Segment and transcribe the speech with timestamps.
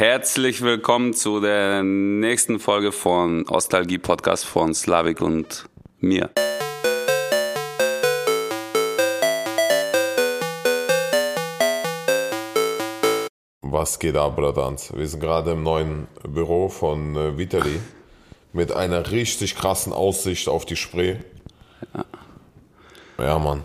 [0.00, 5.66] Herzlich willkommen zu der nächsten Folge von Ostalgie Podcast von Slavik und
[5.98, 6.30] mir.
[13.60, 14.90] Was geht ab, Bradans?
[14.96, 17.78] Wir sind gerade im neuen Büro von äh, Vitali
[18.54, 21.16] mit einer richtig krassen Aussicht auf die Spree.
[21.92, 22.04] Ja,
[23.18, 23.62] ja Mann.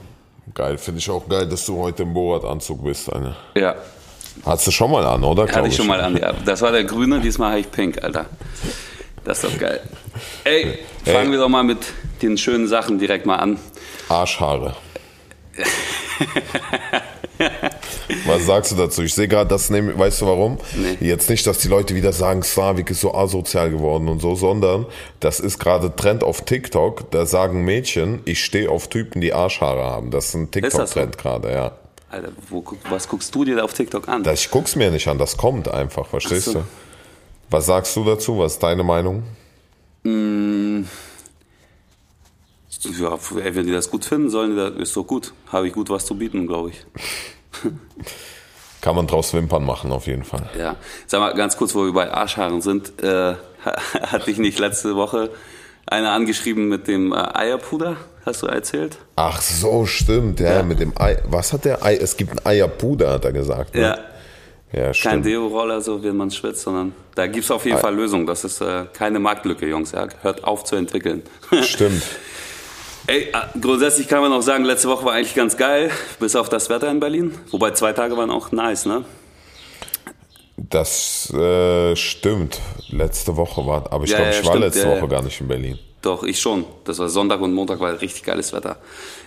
[0.54, 0.78] Geil.
[0.80, 3.12] Finde ich auch geil, dass du heute im Borat-Anzug bist.
[3.14, 3.38] Eine.
[3.56, 3.76] Ja.
[4.44, 5.48] Hattest du schon mal an, oder?
[5.48, 6.34] Hatte ich schon mal an, ja.
[6.46, 8.26] Das war der grüne, diesmal habe ich pink, Alter.
[9.24, 9.82] Das ist doch geil.
[10.44, 11.32] Ey, fangen Ey.
[11.32, 11.80] wir doch mal mit
[12.22, 13.60] den schönen Sachen direkt mal an.
[14.08, 14.76] Arschhaare.
[18.26, 19.02] Was sagst du dazu?
[19.04, 20.58] Ich sehe gerade, das nehmen, weißt du warum?
[20.76, 20.98] Nee.
[21.08, 24.86] Jetzt nicht, dass die Leute wieder sagen, Slavik ist so asozial geworden und so, sondern
[25.20, 27.12] das ist gerade Trend auf TikTok.
[27.12, 30.12] Da sagen Mädchen, ich stehe auf Typen, die Arschhaare haben.
[30.12, 31.22] Das ist ein TikTok-Trend so?
[31.22, 31.72] gerade, ja.
[32.16, 34.24] Alter, wo, was guckst du dir da auf TikTok an?
[34.24, 36.54] Das, ich guck's mir nicht an, das kommt einfach, verstehst so.
[36.54, 36.66] du?
[37.50, 38.40] Was sagst du dazu?
[38.40, 39.24] Was ist deine Meinung?
[40.04, 40.84] Mm,
[43.00, 45.34] ja, wenn die das gut finden sollen, das ist doch gut.
[45.52, 46.86] Habe ich gut was zu bieten, glaube ich.
[48.82, 50.50] Kann man draus Wimpern machen, auf jeden Fall.
[50.58, 50.78] Ja.
[51.08, 53.02] Sag mal ganz kurz, wo wir bei Arschhaaren sind.
[53.04, 55.32] Äh, hatte ich nicht letzte Woche
[55.86, 58.98] einer angeschrieben mit dem äh, Eierpuder, hast du erzählt?
[59.16, 60.64] Ach so, stimmt, ja, ja.
[60.64, 61.18] mit dem Ei.
[61.26, 61.96] Was hat der Ei?
[61.96, 63.76] Es gibt ein Eierpuder, hat er gesagt.
[63.76, 63.82] Ne?
[63.82, 63.98] Ja.
[64.74, 65.12] Ja, stimmt.
[65.14, 67.82] Kein Deo-Roller, so wenn man schwitzt, sondern da gibt es auf jeden Ei.
[67.82, 68.26] Fall Lösungen.
[68.26, 69.92] Das ist äh, keine Marktlücke, Jungs.
[69.94, 70.08] Ja.
[70.22, 71.24] Hört auf zu entwickeln.
[71.62, 72.04] Stimmt.
[73.08, 76.50] Ey, äh, grundsätzlich kann man auch sagen, letzte Woche war eigentlich ganz geil, bis auf
[76.50, 77.36] das Wetter in Berlin.
[77.52, 79.06] Wobei zwei Tage waren auch nice, ne?
[80.58, 82.62] Das äh, stimmt.
[82.90, 84.66] Letzte Woche war, aber ich ja, glaube, ich ja, war stimmt.
[84.66, 85.80] letzte ja, Woche gar nicht in Berlin.
[86.02, 86.66] Doch, ich schon.
[86.86, 88.78] Das war Sonntag und Montag war richtig geiles Wetter.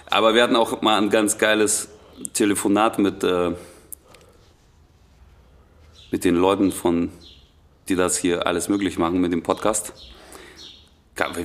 [0.06, 1.88] Aber wir hatten auch mal ein ganz geiles
[2.32, 3.52] Telefonat mit, äh,
[6.10, 7.10] mit den Leuten von,
[7.88, 9.92] die das hier alles möglich machen mit dem Podcast.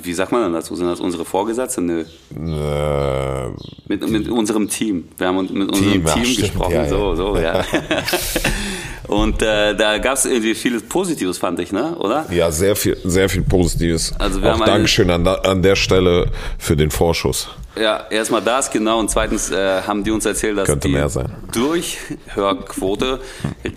[0.03, 0.75] Wie sagt man dann dazu?
[0.75, 1.87] Sind das unsere Vorgesetzten?
[1.87, 2.05] Nö.
[2.31, 3.49] Äh,
[3.87, 5.09] mit, mit unserem Team.
[5.17, 6.73] Wir haben mit unserem Team, Team stimmt, gesprochen.
[6.73, 7.65] Ja, so, so, ja.
[9.07, 11.95] Und äh, da gab es irgendwie viel Positives, fand ich, ne?
[11.97, 12.25] Oder?
[12.31, 14.13] Ja, sehr viel, sehr viel Positives.
[14.17, 17.49] Also wir Auch haben Dankeschön an, an der Stelle für den Vorschuss.
[17.75, 18.99] Ja, erstmal das, genau.
[18.99, 21.31] Und zweitens äh, haben die uns erzählt, dass Könnte die sein.
[21.51, 23.19] Durchhörquote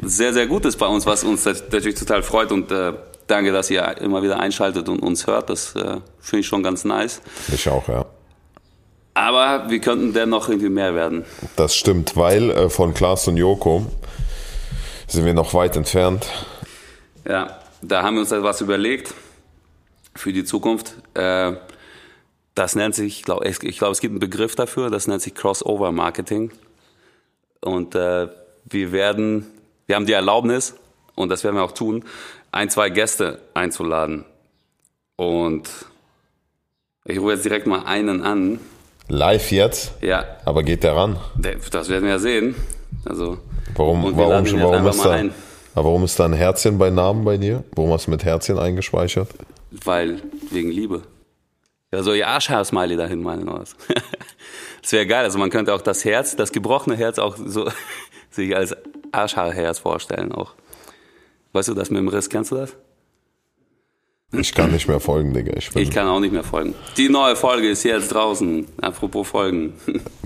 [0.03, 2.53] sehr, sehr gut ist bei uns, was uns natürlich total freut.
[2.53, 2.93] Und äh,
[3.27, 5.51] danke, dass ihr immer wieder einschaltet und uns hört.
[5.51, 7.21] Das äh, finde ich schon ganz nice.
[7.53, 8.05] Ich auch, ja.
[9.15, 11.25] Aber wir könnten dennoch irgendwie mehr werden.
[11.57, 13.87] Das stimmt, weil äh, von Klaas und Joko
[15.07, 16.27] sind wir noch weit entfernt.
[17.29, 19.15] Ja, da haben wir uns etwas überlegt
[20.15, 20.95] für die Zukunft.
[21.15, 21.55] Äh,
[22.55, 25.93] das nennt sich, ich glaube, glaub, es gibt einen Begriff dafür, das nennt sich Crossover
[25.93, 26.51] Marketing.
[27.61, 28.29] Und äh,
[28.65, 29.47] wir werden,
[29.87, 30.75] wir haben die Erlaubnis,
[31.15, 32.05] und das werden wir auch tun,
[32.53, 34.25] ein, zwei Gäste einzuladen.
[35.17, 35.69] Und
[37.05, 38.61] ich rufe jetzt direkt mal einen an.
[39.09, 39.93] Live jetzt?
[40.03, 40.25] Ja.
[40.45, 41.19] Aber geht der ran?
[41.71, 42.55] Das werden wir ja sehen.
[43.05, 43.39] Also,
[43.77, 45.25] warum, warum, warum, ist da,
[45.75, 47.65] warum ist da ein Herzchen bei Namen bei dir?
[47.75, 49.29] Warum hast du mit Herzchen eingespeichert?
[49.71, 51.03] Weil, wegen Liebe.
[51.93, 53.77] Ja, so ihr Arschhaar-Smiley dahin meinen oder was?
[54.83, 55.25] das wäre geil.
[55.25, 57.71] Also man könnte auch das Herz, das gebrochene Herz auch so
[58.31, 58.77] sich als
[59.13, 60.55] Arschhaarherz vorstellen auch.
[61.53, 62.77] Weißt du das mit dem Riss, kennst du das?
[64.33, 65.53] Ich kann nicht mehr folgen, Digga.
[65.57, 66.75] Ich, ich, kann auch nicht mehr folgen.
[66.97, 68.67] Die neue Folge ist jetzt draußen.
[68.81, 69.75] Apropos Folgen.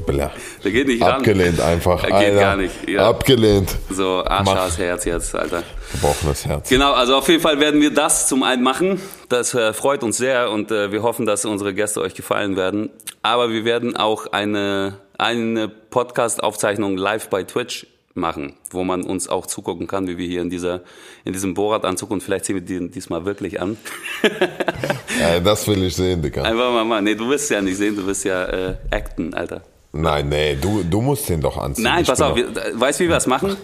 [0.06, 0.32] Bla.
[0.64, 1.16] Der geht nicht ran.
[1.16, 2.02] Abgelehnt einfach.
[2.02, 2.88] Der geht gar nicht.
[2.88, 3.10] Ja.
[3.10, 3.76] Abgelehnt.
[3.90, 5.62] So, Arschhaars Herz jetzt, Alter.
[5.92, 6.70] Gebrochenes Herz.
[6.70, 9.00] Genau, also auf jeden Fall werden wir das zum einen machen.
[9.28, 12.88] Das äh, freut uns sehr und äh, wir hoffen, dass unsere Gäste euch gefallen werden.
[13.22, 19.46] Aber wir werden auch eine, eine Podcast-Aufzeichnung live bei Twitch machen, wo man uns auch
[19.46, 20.80] zugucken kann, wie wir hier in dieser
[21.24, 23.76] in diesem Bohrradanzug und vielleicht sehen wir den diesmal wirklich an.
[25.20, 26.42] ja, das will ich sehen, Digga.
[26.42, 27.02] Einfach mal mal.
[27.02, 29.62] Nee, du wirst ja nicht sehen, du wirst ja äh, acten, Alter.
[29.92, 31.84] Nein, nee, du, du musst den doch anziehen.
[31.84, 33.56] Nein, ich pass auf, wir, weißt du, wie wir das machen?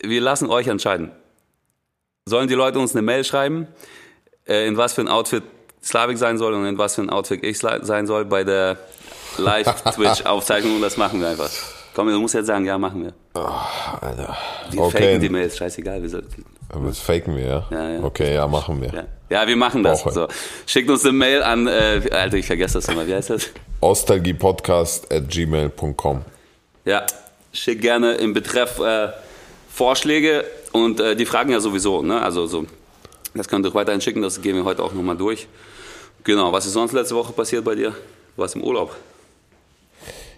[0.00, 1.10] Wir lassen euch entscheiden.
[2.26, 3.68] Sollen die Leute uns eine Mail schreiben,
[4.46, 5.42] äh, in was für ein Outfit
[5.82, 8.78] Slavik sein soll und in was für ein Outfit ich sein soll bei der
[9.38, 10.80] Live-Twitch-Aufzeichnung?
[10.80, 11.50] Das machen wir einfach.
[11.96, 13.14] Komm, du musst jetzt sagen, ja, machen wir.
[13.34, 13.48] Oh,
[14.02, 14.36] Alter.
[14.70, 15.02] Wir okay.
[15.02, 16.02] faken die Mails, scheißegal.
[16.02, 16.44] Wir sollten.
[16.68, 17.66] Aber das faken wir, ja?
[17.70, 18.04] Ja, ja.
[18.04, 18.92] Okay, ja, machen wir.
[18.92, 20.02] Ja, ja wir machen das.
[20.02, 20.28] So.
[20.66, 23.06] Schickt uns eine Mail an, äh, Alter, ich vergesse das immer.
[23.06, 23.48] Wie heißt das?
[23.80, 26.20] Ostalgiepodcast at gmail.com.
[26.84, 27.06] Ja,
[27.54, 29.08] schick gerne im Betreff äh,
[29.72, 32.20] Vorschläge und äh, die Fragen ja sowieso, ne?
[32.20, 32.66] Also so,
[33.34, 35.48] das könnt ihr weiterhin schicken, das gehen wir heute auch nochmal durch.
[36.24, 37.92] Genau, was ist sonst letzte Woche passiert bei dir?
[38.36, 38.94] Du warst im Urlaub.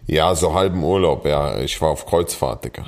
[0.08, 1.58] Ja, so halben Urlaub, ja.
[1.60, 2.86] Ich war auf Kreuzfahrt, Digga.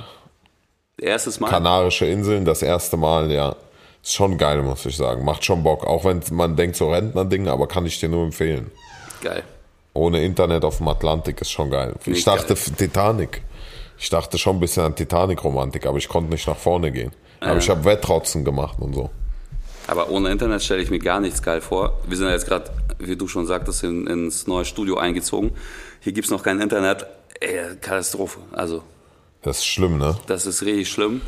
[0.99, 1.51] Erstes Mal?
[1.51, 3.57] Kanarische Inseln, das erste Mal, ja.
[4.03, 5.23] Ist schon geil, muss ich sagen.
[5.23, 5.87] Macht schon Bock.
[5.87, 8.71] Auch wenn man denkt, so Rentner-Ding, aber kann ich dir nur empfehlen.
[9.23, 9.43] Geil.
[9.93, 11.95] Ohne Internet auf dem Atlantik ist schon geil.
[12.07, 12.75] Nicht ich dachte geil.
[12.79, 13.43] Titanic.
[13.99, 17.13] Ich dachte schon ein bisschen an Titanic-Romantik, aber ich konnte nicht nach vorne gehen.
[17.41, 19.11] Aber ich habe Wettrotzen gemacht und so.
[19.87, 21.99] Aber ohne Internet stelle ich mir gar nichts geil vor.
[22.07, 25.53] Wir sind ja jetzt gerade, wie du schon sagtest, in, ins neue Studio eingezogen.
[26.01, 27.07] Hier gibt's noch kein Internet.
[27.41, 28.41] Ey, Katastrophe.
[28.53, 28.83] Also,
[29.43, 30.17] Das ist schlimm, ne?
[30.27, 31.21] das ist richtig schlimm.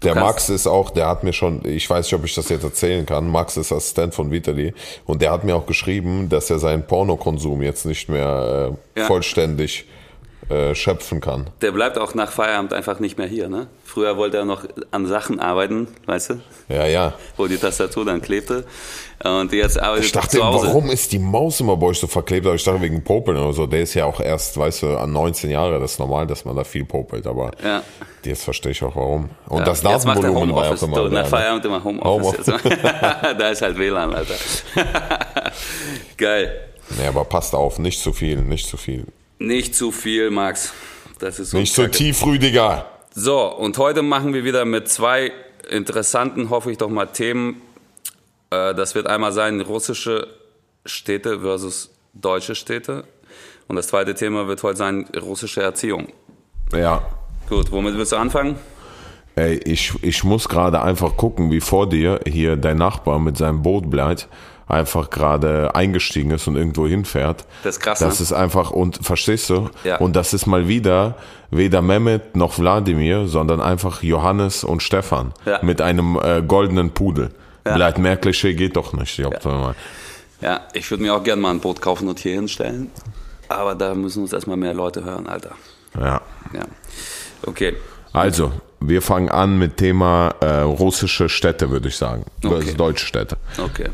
[0.00, 2.48] Du Der Max ist auch, der hat mir schon, ich weiß nicht, ob ich das
[2.48, 4.74] jetzt erzählen kann, Max ist Assistent von Vitali
[5.06, 9.06] und der hat mir auch geschrieben, dass er seinen Pornokonsum jetzt nicht mehr äh, Ja.
[9.06, 9.86] vollständig
[10.50, 11.48] äh, schöpfen kann.
[11.62, 13.48] Der bleibt auch nach Feierabend einfach nicht mehr hier.
[13.48, 13.66] Ne?
[13.84, 17.14] Früher wollte er noch an Sachen arbeiten, weißt du, Ja, ja.
[17.36, 18.64] wo die Tastatur dann klebte.
[19.24, 20.66] Und jetzt arbeitet Ich dachte, zu Hause.
[20.66, 22.44] warum ist die Maus immer bei euch so verklebt?
[22.46, 23.66] Aber ich dachte wegen Popeln oder so.
[23.66, 25.80] Der ist ja auch erst, weißt du, an 19 Jahre.
[25.80, 27.26] Das ist normal, dass man da viel popelt.
[27.26, 27.82] Aber Ja.
[28.24, 29.30] jetzt verstehe ich auch warum.
[29.48, 31.24] Und Ja, das Datenvolumen war ja auch immer nach ne?
[31.24, 32.48] Feierabend immer Homeoffice.
[32.48, 32.78] Homeoffice.
[33.38, 34.34] Da ist halt WLAN, Alter.
[36.16, 36.60] Geil.
[36.98, 39.06] Nee, aber passt auf, nicht zu viel, nicht zu viel.
[39.38, 40.72] Nicht zu viel, Max.
[41.18, 42.86] Das ist so Nicht so tief, Rüdiger.
[43.14, 45.32] So, und heute machen wir wieder mit zwei
[45.70, 47.62] interessanten, hoffe ich doch mal, Themen.
[48.50, 50.26] Äh, Das wird einmal sein, russische
[50.84, 53.04] Städte versus deutsche Städte.
[53.68, 56.08] Und das zweite Thema wird heute sein, russische Erziehung.
[56.72, 57.02] Ja.
[57.48, 58.56] Gut, womit willst du anfangen?
[59.36, 63.62] Ey, ich, ich muss gerade einfach gucken, wie vor dir hier dein Nachbar mit seinem
[63.62, 64.28] Boot bleibt,
[64.66, 67.44] einfach gerade eingestiegen ist und irgendwo hinfährt.
[67.62, 68.22] Das ist krass, Das ne?
[68.24, 69.68] ist einfach, und verstehst du?
[69.84, 69.96] Ja.
[69.98, 71.16] Und das ist mal wieder
[71.50, 75.60] weder Mehmet noch Wladimir, sondern einfach Johannes und Stefan Ja.
[75.62, 77.30] mit einem äh, goldenen Pudel.
[77.62, 79.18] Bleibt mehr Klischee geht doch nicht.
[79.18, 79.74] Ich mal.
[80.42, 82.90] Ja, ich würde mir auch gerne mal ein Boot kaufen und hier hinstellen.
[83.48, 85.52] Aber da müssen uns erstmal mehr Leute hören, Alter.
[85.98, 86.20] ja.
[86.52, 86.64] Ja.
[87.46, 87.74] Okay.
[88.12, 92.24] Also, wir fangen an mit Thema äh, russische Städte, würde ich sagen.
[92.44, 92.54] Okay.
[92.56, 92.74] Okay.
[92.74, 93.36] Deutsche Städte.
[93.58, 93.88] Okay.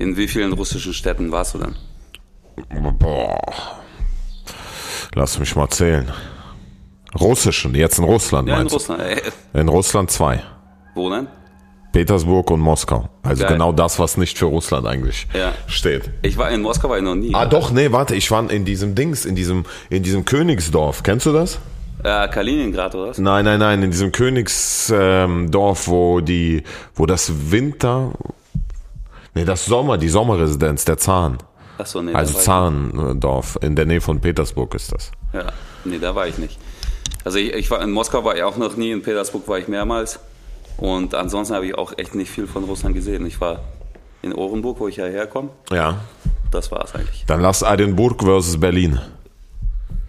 [0.00, 1.76] In wie vielen russischen Städten warst du dann?
[2.98, 3.38] Boah.
[5.14, 6.10] Lass mich mal zählen.
[7.20, 9.02] Russischen, jetzt in Russland Ja, in meinst Russland.
[9.02, 9.20] Äh,
[9.52, 9.60] du?
[9.60, 10.42] In Russland zwei.
[10.94, 11.26] wo denn?
[11.92, 13.10] Petersburg und Moskau.
[13.22, 13.52] Also Geil.
[13.54, 15.52] genau das, was nicht für Russland eigentlich Ja.
[15.66, 16.08] steht.
[16.22, 17.34] Ich war in Moskau, war ich noch nie.
[17.34, 21.02] Ah doch, nee, warte, ich war in diesem Dings, in diesem, in diesem Königsdorf.
[21.02, 21.58] Kennst du das?
[22.02, 23.18] Äh, Kaliningrad oder was?
[23.18, 24.98] Nein, nein, nein, in diesem Königsdorf,
[25.88, 26.62] ähm, wo die,
[26.94, 28.12] wo das Winter,
[29.34, 31.38] nee, das Sommer, die Sommerresidenz, der Zahn.
[31.78, 35.10] Achso, nee, Also war Zahndorf, in der Nähe von Petersburg ist das.
[35.32, 35.46] ja,
[35.84, 36.58] nee, da war ich nicht.
[37.24, 39.68] Also ich, ich war in Moskau war ich auch noch nie, in Petersburg war ich
[39.68, 40.20] mehrmals.
[40.76, 43.26] Und ansonsten habe ich auch echt nicht viel von Russland gesehen.
[43.26, 43.60] Ich war
[44.22, 45.50] in Orenburg, wo ich ja herkomme.
[45.70, 46.00] Ja.
[46.50, 47.24] Das war's eigentlich.
[47.26, 48.98] Dann lass Edinburgh versus Berlin.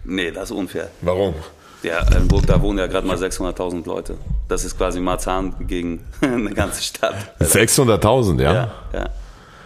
[0.04, 0.90] Nee, das ist unfair.
[1.02, 1.34] Warum?
[1.82, 4.16] Ja, Edinburgh, da wohnen ja gerade mal 600.000 Leute.
[4.48, 7.14] Das ist quasi Marzahn gegen eine ganze Stadt.
[7.40, 8.52] 600.000, ja?
[8.52, 9.08] Ja, ja.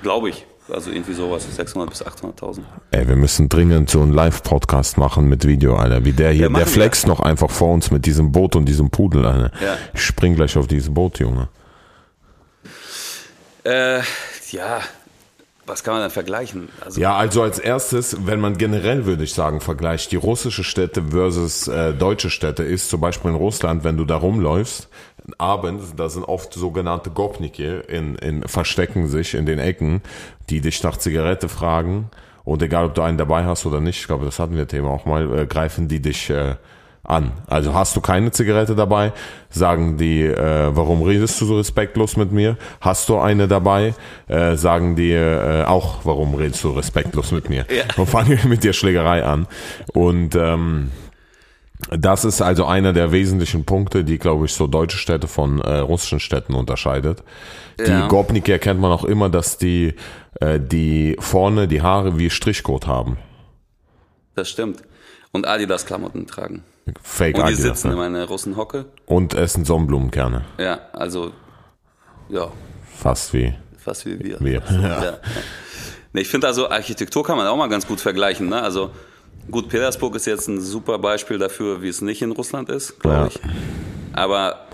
[0.02, 0.46] Glaube ich.
[0.68, 2.58] Also irgendwie sowas, 600 bis 800.000.
[2.90, 6.04] Ey, wir müssen dringend so einen Live-Podcast machen mit Video, Alter.
[6.04, 8.90] Wie der hier, Ja, der flext noch einfach vor uns mit diesem Boot und diesem
[8.90, 9.52] Pudel, Alter.
[9.62, 9.76] Ja.
[9.94, 11.48] Ich spring gleich auf dieses Boot, Junge.
[13.62, 14.00] Äh,
[14.50, 14.80] ja,
[15.66, 16.68] was kann man denn vergleichen?
[16.80, 21.02] Also, Ja, also als erstes, wenn man generell, würde ich sagen, vergleicht die russische Städte
[21.10, 24.88] versus äh, deutsche Städte, ist zum Beispiel in Russland, wenn du da rumläufst,
[25.38, 30.02] abends, da sind oft sogenannte Gopniki in, in, verstecken sich in den Ecken,
[30.50, 32.10] die dich nach Zigarette fragen
[32.44, 34.90] und egal, ob du einen dabei hast oder nicht, ich glaube, das hatten wir Thema
[34.90, 36.54] auch mal, äh, greifen die dich äh,
[37.08, 37.32] an.
[37.46, 39.12] Also hast du keine Zigarette dabei,
[39.50, 42.56] sagen die, äh, warum redest du so respektlos mit mir?
[42.80, 43.94] Hast du eine dabei,
[44.28, 47.66] äh, sagen die äh, auch, warum redest du respektlos mit mir?
[47.70, 47.84] Ja.
[47.96, 49.46] Und fangen mit dir Schlägerei an.
[49.92, 50.90] Und ähm,
[51.90, 55.78] das ist also einer der wesentlichen Punkte, die, glaube ich, so deutsche Städte von äh,
[55.78, 57.22] russischen Städten unterscheidet.
[57.78, 58.08] Die Ja.
[58.08, 59.94] Gopniki erkennt man auch immer, dass die,
[60.40, 63.18] äh, die vorne die Haare wie Strichcode haben.
[64.34, 64.82] Das stimmt.
[65.32, 66.62] Und Adidas-Klamotten tragen.
[67.02, 67.92] Fake Und Adidas, sitzen ne?
[67.94, 68.86] in meiner Russenhocke.
[69.06, 70.44] Und essen Sonnenblumenkerne.
[70.58, 71.32] Ja, also,
[72.28, 72.50] ja,
[72.96, 74.40] Fast wie fast wie wir.
[74.40, 74.62] wir.
[74.70, 75.04] Ja.
[75.04, 75.18] Ja.
[76.12, 78.48] Nee, ich finde also, Architektur kann man auch mal ganz gut vergleichen.
[78.48, 78.60] Ne?
[78.60, 78.90] Also,
[79.50, 83.16] gut, Petersburg ist jetzt ein super Beispiel dafür, wie es nicht in Russland ist, glaube
[83.16, 83.26] Ja.
[83.26, 83.40] ich.
[84.14, 84.66] Aber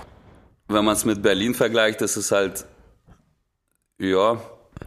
[0.68, 2.64] wenn man es mit Berlin vergleicht, ist es halt,
[3.98, 4.40] ja,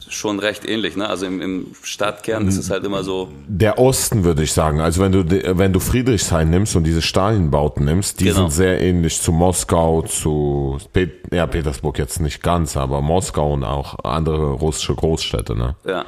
[0.10, 0.96] schon recht ähnlich.
[0.96, 1.08] Ne?
[1.10, 4.80] Also im, im Stadtkern ist es halt immer so, Der Osten würde ich sagen.
[4.82, 8.36] Also wenn du wenn du Friedrichshain nimmst und diese Stalienbauten nimmst, die Genau.
[8.38, 13.64] sind sehr ähnlich zu Moskau, zu Pet ja Petersburg jetzt nicht ganz, aber Moskau und
[13.64, 15.56] auch andere russische Großstädte.
[15.56, 15.76] Ne?
[15.86, 16.06] Ja.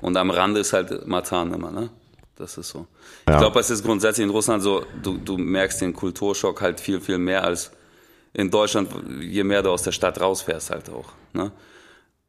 [0.00, 1.90] Und am Rande ist halt Matan immer, ne?
[2.36, 2.86] Das ist so.
[3.26, 3.40] Ich Ja.
[3.40, 7.18] glaube, es ist grundsätzlich in Russland so, du, du merkst den Kulturschock halt viel, viel
[7.18, 7.72] mehr als
[8.32, 8.88] in Deutschland,
[9.20, 11.06] je mehr du aus der Stadt rausfährst halt auch.
[11.32, 11.50] Ne?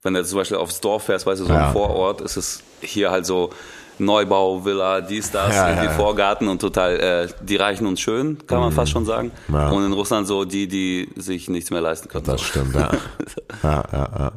[0.02, 1.68] Wenn du zum Beispiel aufs Dorf fährst, weißt du, so ja.
[1.68, 3.50] im Vorort ist es hier halt so
[3.98, 8.38] Neubau, Villa, dies, das, ja, irgendwie ja, Vorgarten und total äh, die Reichen und schön,
[8.48, 8.76] kann man mhm.
[8.76, 9.32] fast schon sagen.
[9.50, 12.24] Und in Russland so die, die sich nichts mehr leisten können.
[12.24, 12.92] Das stimmt, ja.
[13.64, 14.32] ja, ja, ja.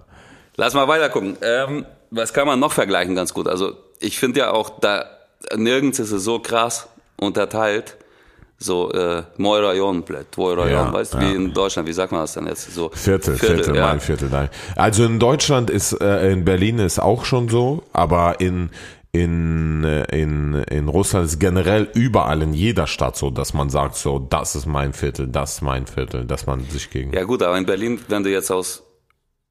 [0.57, 1.37] Lass mal weiter gucken.
[1.43, 3.47] Ähm, was kann man noch vergleichen ganz gut?
[3.47, 5.05] Also ich finde ja auch, da
[5.57, 7.97] nirgends ist es so krass unterteilt
[8.63, 10.05] so äh, Moirayon,
[10.37, 11.31] Moirayon, ja, weißt du, ja.
[11.31, 12.75] wie in Deutschland, wie sagt man das denn jetzt?
[12.75, 13.87] So Viertel, Viertel, Viertel ja.
[13.87, 14.29] mein Viertel.
[14.31, 14.49] Nein.
[14.77, 18.71] Also in Deutschland ist, äh, in Berlin ist auch schon so, aber in
[19.15, 23.97] in, äh, in, in Russland ist generell überall in jeder Stadt so, dass man sagt
[23.97, 27.13] so, das ist mein Viertel, das ist mein Viertel, dass man sich gegen.
[27.13, 28.85] Ja gut, aber in Berlin, wenn du jetzt aus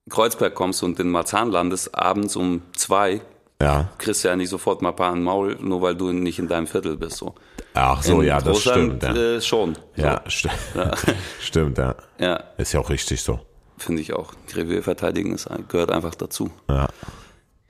[0.10, 3.22] Kreuzberg kommst und in Marzahn landest, abends um zwei,
[3.62, 3.90] ja.
[4.00, 6.66] kriegst du ja nicht sofort mal ein paar Maul, nur weil du nicht in deinem
[6.66, 7.18] Viertel bist.
[7.18, 7.36] So.
[7.74, 9.04] Ach so, in ja, das Russland, stimmt.
[9.04, 9.36] Ja.
[9.36, 9.76] Äh, schon.
[9.76, 10.04] So.
[10.04, 10.92] Ja, st ja.
[11.40, 11.96] stimmt, ja.
[12.20, 12.44] ja.
[12.58, 13.40] Ist ja auch richtig so.
[13.78, 14.34] Finde ich auch.
[14.54, 16.52] Revier verteidigen ist, gehört einfach dazu.
[16.70, 16.88] Ja.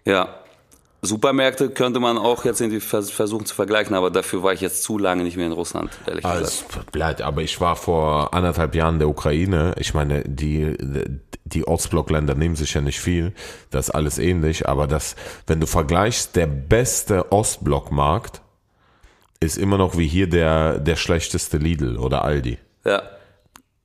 [0.06, 0.36] Ja.
[1.04, 5.00] Supermärkte könnte man auch jetzt irgendwie versuchen zu vergleichen, aber dafür war ich jetzt zu
[5.00, 7.22] lange nicht mehr in Russland, ehrlich also, gesagt.
[7.24, 9.74] Aber ich war vor anderthalb Jahren in der Ukraine.
[9.80, 10.76] Ich meine, die,
[11.44, 13.34] die Ostblockländer nehmen sich ja nicht viel.
[13.72, 14.70] Das ist alles ähnlich.
[14.70, 15.16] Aber das,
[15.48, 18.41] wenn du vergleichst, der beste Ostblockmarkt
[19.42, 22.58] ist immer noch wie hier der, der schlechteste Lidl oder Aldi.
[22.86, 23.02] Ja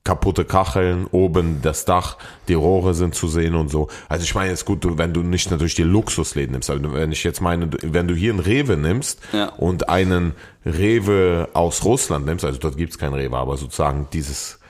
[0.06, 3.88] kaputte Kacheln, oben das Dach, die Rohre sind zu sehen und so.
[4.08, 7.10] Also ich meine, es ist gut, wenn du nicht natürlich die Luxusläden nimmst, aber wenn
[7.10, 9.48] ich jetzt meine, wenn du hier einen Rewe nimmst ja.
[9.48, 10.34] und einen
[10.64, 14.60] Rewe aus Russland nimmst, also dort gibt's keinen Rewe, aber sozusagen dieses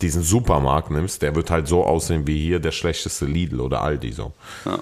[0.00, 4.12] diesen Supermarkt nimmst, der wird halt so aussehen wie hier der schlechteste Lidl oder Aldi
[4.12, 4.32] so.
[4.64, 4.78] Ja.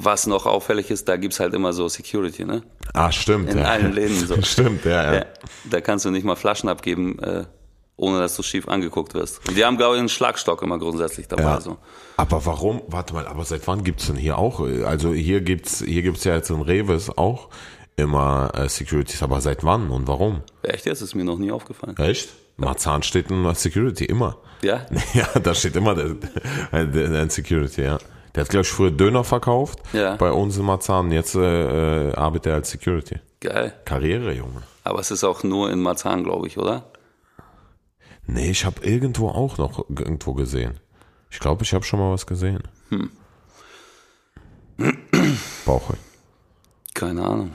[0.00, 2.62] Was noch auffällig ist, da gibt's halt immer so Security, ne?
[2.94, 3.50] Ah, stimmt.
[3.50, 3.64] In ja.
[3.64, 4.40] allen Läden so.
[4.42, 5.26] stimmt, ja, ja, ja.
[5.70, 7.44] Da kannst du nicht mal Flaschen abgeben, äh,
[7.96, 9.46] ohne dass du schief angeguckt wirst.
[9.48, 11.42] Und die haben, glaube ich, einen Schlagstock immer grundsätzlich dabei.
[11.42, 11.60] Ja.
[11.60, 11.78] So.
[12.16, 12.82] Aber warum?
[12.86, 14.60] Warte mal, aber seit wann gibt's denn hier auch?
[14.60, 17.48] Also hier gibt's, hier gibt's ja jetzt in Reves auch
[17.96, 20.42] immer äh, Securities, aber seit wann und warum?
[20.62, 21.02] Echt jetzt?
[21.02, 21.96] Ist mir noch nie aufgefallen.
[21.96, 22.28] Echt?
[22.56, 24.36] Marzahn steht in Security, immer.
[24.62, 24.86] Ja?
[25.14, 27.98] Ja, da steht immer der Security, ja.
[28.38, 30.14] Der hat, glaube ich, früher Döner verkauft ja.
[30.14, 31.10] bei uns in Marzahn.
[31.10, 33.16] Jetzt äh, arbeitet er als Security.
[33.40, 33.74] Geil.
[33.84, 34.62] Karriere, Junge.
[34.84, 36.84] Aber es ist auch nur in Marzahn, glaube ich, oder?
[38.28, 40.78] Nee, ich habe irgendwo auch noch irgendwo gesehen.
[41.32, 42.62] Ich glaube, ich habe schon mal was gesehen.
[42.90, 43.10] Hm.
[45.66, 45.94] Bauche.
[46.94, 47.54] Keine Ahnung.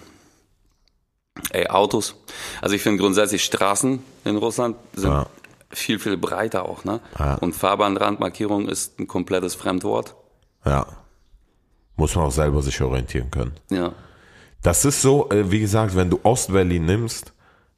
[1.52, 2.16] Ey, Autos.
[2.62, 5.28] Also ich finde grundsätzlich Straßen in Russland sind ja.
[5.72, 7.00] viel, viel breiter auch, ne?
[7.18, 7.36] Ja.
[7.36, 10.18] Und Fahrbahnrandmarkierung ist ein komplettes Fremdwort.
[10.66, 10.86] Ja.
[11.96, 13.54] Muss man auch selber sich orientieren können.
[13.70, 13.94] Ja.
[14.62, 17.34] Das ist so, äh, wie gesagt, wenn du Ostberlin nimmst,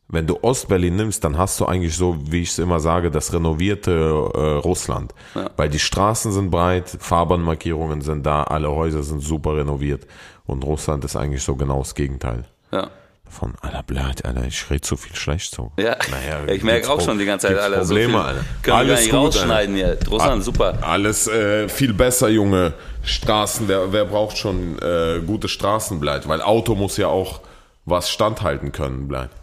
[0.07, 3.33] wenn du Ostberlin nimmst, dann hast du eigentlich so, wie ich es immer sage, das
[3.33, 5.13] renovierte äh, Russland.
[5.33, 5.49] Ja.
[5.57, 10.05] Weil die Straßen sind breit, Fahrbahnmarkierungen sind da, alle Häuser sind super renoviert.
[10.45, 12.45] Und Russland ist eigentlich so genau das Gegenteil.
[12.71, 12.89] Ja.
[13.29, 15.72] Von aller Blatt, Alter, ich rede zu viel schlecht so.
[15.77, 17.79] Ja, naja, ich merke auch schon die ganze Zeit, Alter.
[17.79, 18.46] Probleme, so Alter.
[18.62, 19.98] Können alles wir gut, rausschneiden hier.
[20.10, 20.77] Russland, super.
[20.82, 22.74] Alles äh, viel besser, Junge.
[23.03, 26.27] Straßen, wer, wer braucht schon äh, gute Straßenbleit?
[26.27, 27.41] Weil Auto muss ja auch
[27.86, 29.36] was standhalten können, bleibt.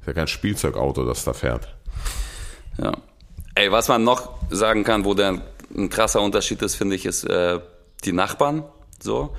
[0.00, 1.68] Ist ja kein Spielzeugauto, das da fährt.
[2.78, 2.92] Ja.
[3.54, 5.40] Ey, was man noch sagen kann, wo der
[5.74, 7.60] ein krasser Unterschied ist, finde ich, ist äh,
[8.04, 8.64] die Nachbarn.
[9.00, 9.34] So.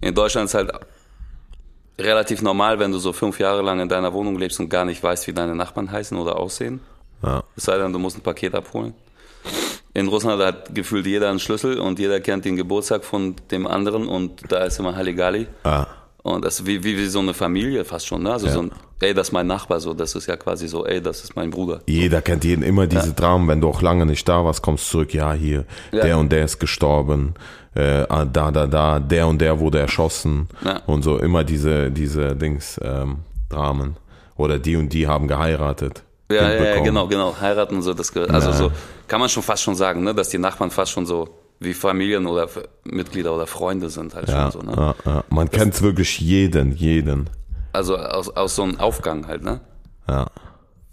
[0.00, 0.70] In Deutschland ist halt
[1.98, 5.02] relativ normal, wenn du so fünf Jahre lang in deiner Wohnung lebst und gar nicht
[5.02, 6.80] weißt, wie deine Nachbarn heißen oder aussehen.
[7.22, 7.42] Ja.
[7.56, 8.94] Es sei denn, du musst ein Paket abholen.
[9.94, 14.06] In Russland hat gefühlt jeder einen Schlüssel und jeder kennt den Geburtstag von dem anderen
[14.06, 15.48] und da ist immer Halligalli.
[15.64, 15.88] Ja.
[16.22, 18.32] Und das ist wie, wie, wie so eine Familie fast schon, ne?
[18.32, 18.52] Also ja.
[18.52, 21.22] so ein, ey, das ist mein Nachbar, so, das ist ja quasi so, ey, das
[21.22, 21.80] ist mein Bruder.
[21.86, 23.12] Jeder kennt jeden, immer diese ja.
[23.12, 26.02] Dramen, wenn du auch lange nicht da warst, kommst zurück, ja, hier, ja.
[26.02, 27.34] der und der ist gestorben,
[27.74, 30.82] äh, ah, da, da, da, der und der wurde erschossen ja.
[30.86, 33.96] und so, immer diese, diese Dings, ähm, Dramen.
[34.36, 36.02] Oder die und die haben geheiratet.
[36.30, 38.70] Ja, ja, genau, genau, heiraten und so, das, also so,
[39.06, 41.28] kann man schon fast schon sagen, ne, dass die Nachbarn fast schon so
[41.60, 42.48] wie Familien oder
[42.84, 44.66] Mitglieder oder Freunde sind halt ja, schon so.
[44.70, 44.76] Ne?
[44.76, 45.24] Ja, ja.
[45.28, 47.30] Man kennt wirklich jeden, jeden.
[47.72, 49.60] Also aus, aus so einem Aufgang halt, ne?
[50.08, 50.26] Ja.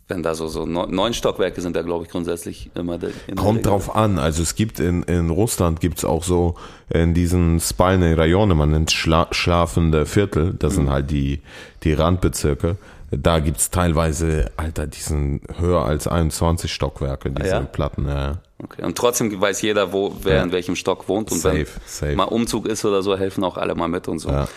[0.07, 3.00] Wenn da so, so neun Stockwerke sind da, glaube ich, grundsätzlich immer.
[3.00, 4.19] Der, immer Kommt drauf an.
[4.19, 6.55] Also es gibt in, in Russland gibt's auch so
[6.89, 10.75] in diesen Spalne Rajone, man nennt Schla schlafende Viertel, das mhm.
[10.75, 11.41] sind halt die,
[11.84, 12.77] die Randbezirke.
[13.17, 17.60] Da gibt's teilweise, Alter, die sind höher als 21 Stockwerke, diese ja?
[17.62, 18.07] Platten.
[18.07, 18.39] Ja.
[18.63, 18.84] Okay.
[18.84, 20.43] Und trotzdem weiß jeder, wo wer ja.
[20.43, 22.15] in welchem Stock wohnt und safe, wenn safe.
[22.15, 24.29] mal Umzug ist oder so, helfen auch alle mal mit und so.
[24.29, 24.48] Ja.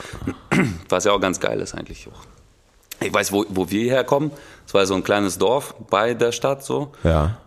[0.89, 3.05] Was ja auch ganz geil ist eigentlich auch.
[3.05, 4.33] Ich weiß, wo, wo wir herkommen.
[4.67, 6.93] Es war so ein kleines Dorf bei der Stadt so.
[7.05, 7.39] Ja.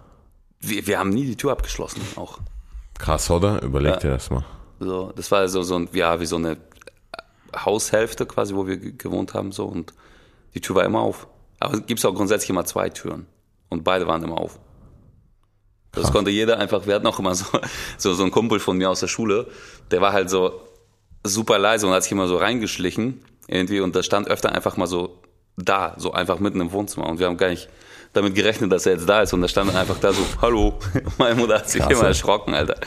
[0.61, 2.39] wir, wir haben nie die Tür abgeschlossen, auch.
[2.97, 3.61] Krass, oder?
[3.61, 4.45] Überleg dir das mal.
[4.79, 6.57] So, das war so, so ein, ja, wie so eine
[7.55, 9.93] Haushälfte quasi, wo wir ge- gewohnt haben, so, und
[10.53, 11.27] die Tür war immer auf.
[11.59, 13.27] Aber es gibt auch grundsätzlich immer zwei Türen.
[13.69, 14.59] Und beide waren immer auf.
[15.91, 16.13] Das Krass.
[16.13, 17.45] konnte jeder einfach, wir hatten auch immer so,
[17.97, 19.47] so, so ein Kumpel von mir aus der Schule,
[19.91, 20.61] der war halt so
[21.23, 24.87] super leise und hat sich immer so reingeschlichen, irgendwie, und da stand öfter einfach mal
[24.87, 25.21] so
[25.57, 27.07] da, so einfach mitten im Wohnzimmer.
[27.07, 27.69] Und wir haben gar nicht
[28.13, 29.33] damit gerechnet, dass er jetzt da ist.
[29.33, 30.79] Und da stand er einfach da so, hallo.
[31.17, 32.77] Meine Mutter hat sich Krass, immer erschrocken, Alter.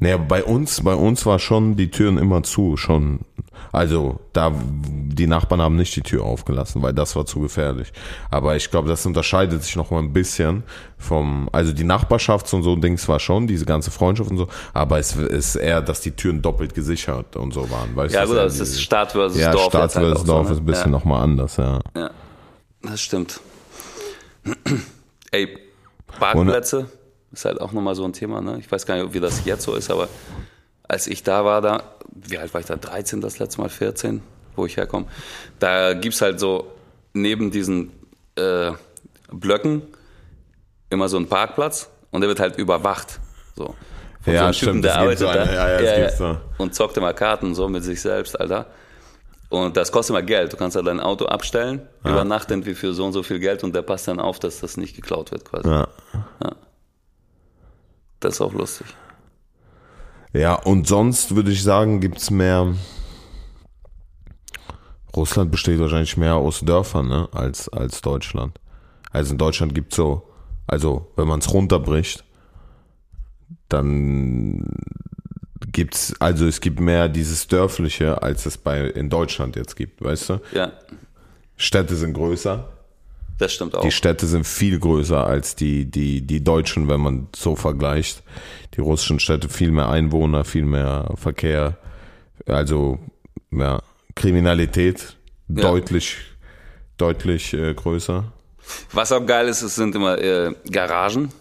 [0.00, 3.20] Naja, bei uns, bei uns war schon die Türen immer zu, schon.
[3.72, 7.92] Also, da, die Nachbarn haben nicht die Tür aufgelassen, weil das war zu gefährlich.
[8.30, 10.62] Aber ich glaube, das unterscheidet sich noch mal ein bisschen
[10.96, 14.98] vom, also die Nachbarschafts- und so Dings war schon, diese ganze Freundschaft und so, aber
[14.98, 18.28] es ist eher, dass die Türen doppelt gesichert und so waren, weißt Ja, du?
[18.28, 19.64] gut, es ist diese- Stadt versus ja, Dorf.
[19.64, 20.52] Stadt jetzt halt versus so, Dorf ne?
[20.54, 20.90] ist ein bisschen ja.
[20.98, 21.80] noch mal anders, ja.
[21.94, 22.10] Ja,
[22.82, 23.40] das stimmt.
[25.30, 25.58] Ey,
[26.18, 26.90] Parkplätze
[27.32, 28.58] ist halt auch nochmal so ein Thema, ne?
[28.58, 30.08] Ich weiß gar nicht, wie das jetzt so ist, aber
[30.86, 31.82] als ich da war, da,
[32.14, 32.76] wie alt war ich da?
[32.76, 34.22] 13 das letzte Mal, 14,
[34.56, 35.06] wo ich herkomme.
[35.58, 36.72] Da gibt's halt so
[37.12, 37.90] neben diesen
[38.36, 38.72] äh,
[39.30, 39.82] Blöcken
[40.90, 43.20] immer so einen Parkplatz und der wird halt überwacht.
[43.56, 43.74] So.
[44.22, 45.44] Von Ja, so einem stimmt, Typen, der arbeitet so da.
[45.52, 46.38] ja, ja, gibt's so.
[46.56, 48.66] Und zockt immer Karten so mit sich selbst, Alter.
[49.50, 50.52] Und das kostet immer Geld.
[50.52, 53.64] Du kannst ja dein Auto abstellen, über Nacht irgendwie für so und so viel Geld
[53.64, 55.68] und der passt dann auf, dass das nicht geklaut wird quasi.
[55.68, 55.88] ja.
[58.20, 58.86] Das ist auch lustig.
[60.32, 62.74] Ja, und sonst würde ich sagen, gibt's mehr.
[65.16, 68.60] Russland besteht wahrscheinlich mehr aus Dörfern, ne, als, als Deutschland.
[69.10, 70.28] Also in Deutschland gibt's so,
[70.66, 72.24] also wenn man es runterbricht,
[73.68, 74.64] dann
[75.72, 80.28] gibt's, also es gibt mehr dieses Dörfliche, als es bei in Deutschland jetzt gibt, weißt
[80.28, 80.40] du?
[80.52, 80.72] Ja,
[81.56, 82.68] Städte sind größer.
[83.38, 83.82] Das stimmt auch.
[83.82, 88.22] Die Städte sind viel größer als die, die, die deutschen, wenn man so vergleicht.
[88.74, 91.78] Die russischen Städte viel mehr Einwohner, viel mehr Verkehr,
[92.46, 92.98] also
[93.50, 93.80] ja,
[94.14, 95.16] Kriminalität
[95.48, 95.62] Ja.
[95.62, 96.16] deutlich,
[96.96, 98.32] deutlich äh, größer.
[98.92, 101.32] Was auch geil ist, es sind immer äh, Garagen.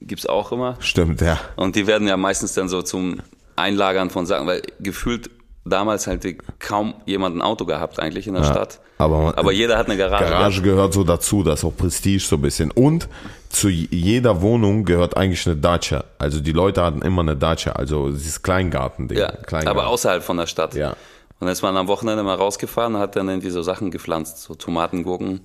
[0.00, 0.76] Gibt's auch immer.
[0.80, 1.38] Stimmt, ja.
[1.56, 3.20] Und die werden ja meistens dann so zum
[3.56, 5.30] Einlagern von Sachen, weil gefühlt
[5.66, 6.24] damals halt
[6.58, 8.80] kaum jemand ein Auto gehabt eigentlich in der Stadt.
[8.98, 10.24] Aber, Aber jeder hat eine Garage.
[10.24, 12.70] Garage gehört so dazu, das ist auch Prestige so ein bisschen.
[12.70, 13.08] Und
[13.50, 16.04] zu jeder Wohnung gehört eigentlich eine Dacia.
[16.18, 19.18] Also die Leute hatten immer eine Dacia, also dieses Kleingarten-Ding.
[19.18, 19.68] Ja, Kleingarten.
[19.68, 20.74] aber außerhalb von der Stadt.
[20.74, 20.90] Ja.
[20.90, 20.96] Und
[21.40, 24.54] dann ist man am Wochenende mal rausgefahren und hat dann irgendwie so Sachen gepflanzt, so
[24.54, 25.40] Tomaten, Gurken.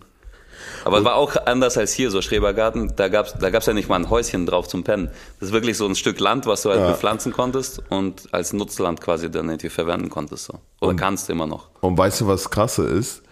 [0.85, 2.93] Aber es war auch anders als hier, so Schrebergarten.
[2.95, 5.09] Da gab's, da gab's ja nicht mal ein Häuschen drauf zum Pennen.
[5.39, 9.01] Das ist wirklich so ein Stück Land, was du halt bepflanzen konntest und als Nutzland
[9.01, 10.45] quasi dann irgendwie verwenden konntest.
[10.45, 10.59] So.
[10.79, 11.69] Oder kannst immer noch.
[11.81, 13.23] Und weißt du, was krasse ist?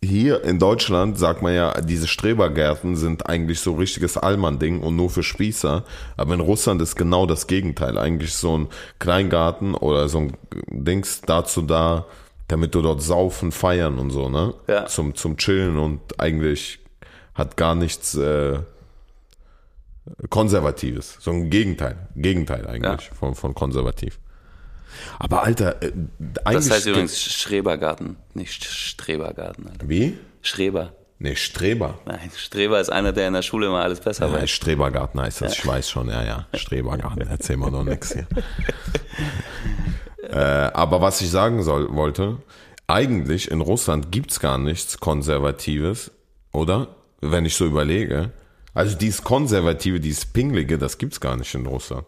[0.00, 5.10] Hier in Deutschland sagt man ja, diese Strebergärten sind eigentlich so richtiges Allmann-Ding und nur
[5.10, 5.82] für Spießer.
[6.16, 7.98] Aber in Russland ist genau das Gegenteil.
[7.98, 8.68] Eigentlich so ein
[9.00, 10.36] Kleingarten oder so ein
[10.68, 12.06] Dings dazu da,
[12.48, 14.54] damit du dort saufen, feiern und so, ne?
[14.66, 14.86] Ja.
[14.86, 16.80] Zum, zum Chillen und eigentlich
[17.34, 18.58] hat gar nichts äh,
[20.30, 21.18] Konservatives.
[21.20, 22.08] So ein Gegenteil.
[22.16, 23.14] Gegenteil eigentlich Ja.
[23.14, 24.18] von, von konservativ.
[25.18, 25.92] Aber Alter, äh,
[26.44, 26.68] eigentlich.
[26.68, 29.68] Das heißt übrigens Schrebergarten, nicht Strebergarten.
[29.68, 29.88] Alter.
[29.88, 30.18] Wie?
[30.42, 30.94] Schreber.
[31.20, 31.98] Nee, Streber.
[32.06, 34.48] Nein, Streber ist einer, der in der Schule immer alles besser Ja, weiß.
[34.50, 36.46] Strebergarten heißt das, ich weiß schon, ja, ja.
[36.54, 38.26] Strebergarten, erzähl mal doch nix hier.
[40.28, 42.38] äh, aber was ich sagen soll, wollte,
[42.86, 46.10] eigentlich in Russland gibt's gar nichts Konservatives,
[46.52, 46.88] oder?
[47.20, 48.32] Wenn ich so überlege.
[48.74, 52.06] Also dieses Konservative, dieses Pinglige, das gibt's gar nicht in Russland.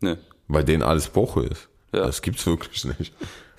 [0.00, 0.16] Nö.
[0.48, 1.68] Weil denen alles Boche ist.
[1.92, 2.06] Ja.
[2.06, 3.14] Das gibt's wirklich nicht.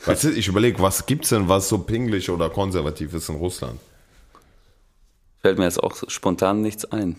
[0.06, 3.80] Was ist, ich überlege, was gibt's denn, was so pinglich oder konservativ ist in Russland?
[5.42, 7.16] Fällt mir jetzt auch spontan nichts ein.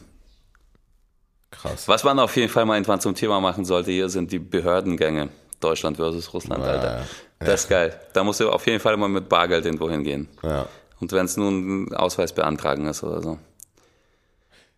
[1.51, 1.87] Krass.
[1.87, 5.29] Was man auf jeden Fall mal irgendwann zum Thema machen sollte, hier sind die Behördengänge.
[5.63, 6.99] Deutschland versus Russland, Alter.
[6.99, 7.05] ja.
[7.39, 7.99] Das ist geil.
[8.13, 10.29] Da musst du auf jeden Fall mal mit Bargeld irgendwo hingehen.
[10.43, 10.67] Ja.
[11.01, 13.39] Und wenn es nun ein Ausweis beantragen ist oder so.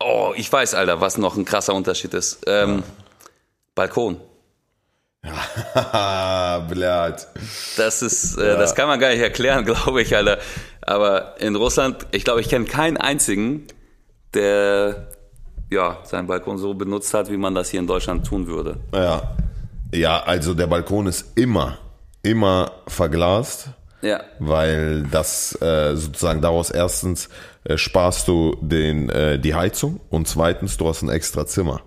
[0.01, 2.45] Oh, ich weiß, Alter, was noch ein krasser Unterschied ist.
[2.47, 2.83] Ähm,
[3.75, 4.19] Balkon.
[6.69, 7.27] Blöd.
[7.77, 10.39] Das ist, äh, das kann man gar nicht erklären, glaube ich, Alter.
[10.83, 13.67] Aber in Russland, ich glaube, ich kenne keinen einzigen,
[14.35, 15.09] der
[15.71, 18.77] ja seinen Balkon so benutzt hat, wie man das hier in Deutschland tun würde.
[18.93, 19.37] Ja.
[19.95, 21.79] Ja, also der Balkon ist immer,
[22.23, 23.69] immer verglast,
[24.03, 27.29] Ja, weil das äh, sozusagen daraus erstens
[27.65, 31.81] äh, sparst du den, äh, die Heizung und zweitens du hast ein extra Zimmer.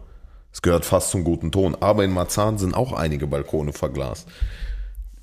[0.54, 1.78] Es gehört fast zum guten Ton.
[1.80, 4.28] Aber in Marzahn sind auch einige Balkone verglast.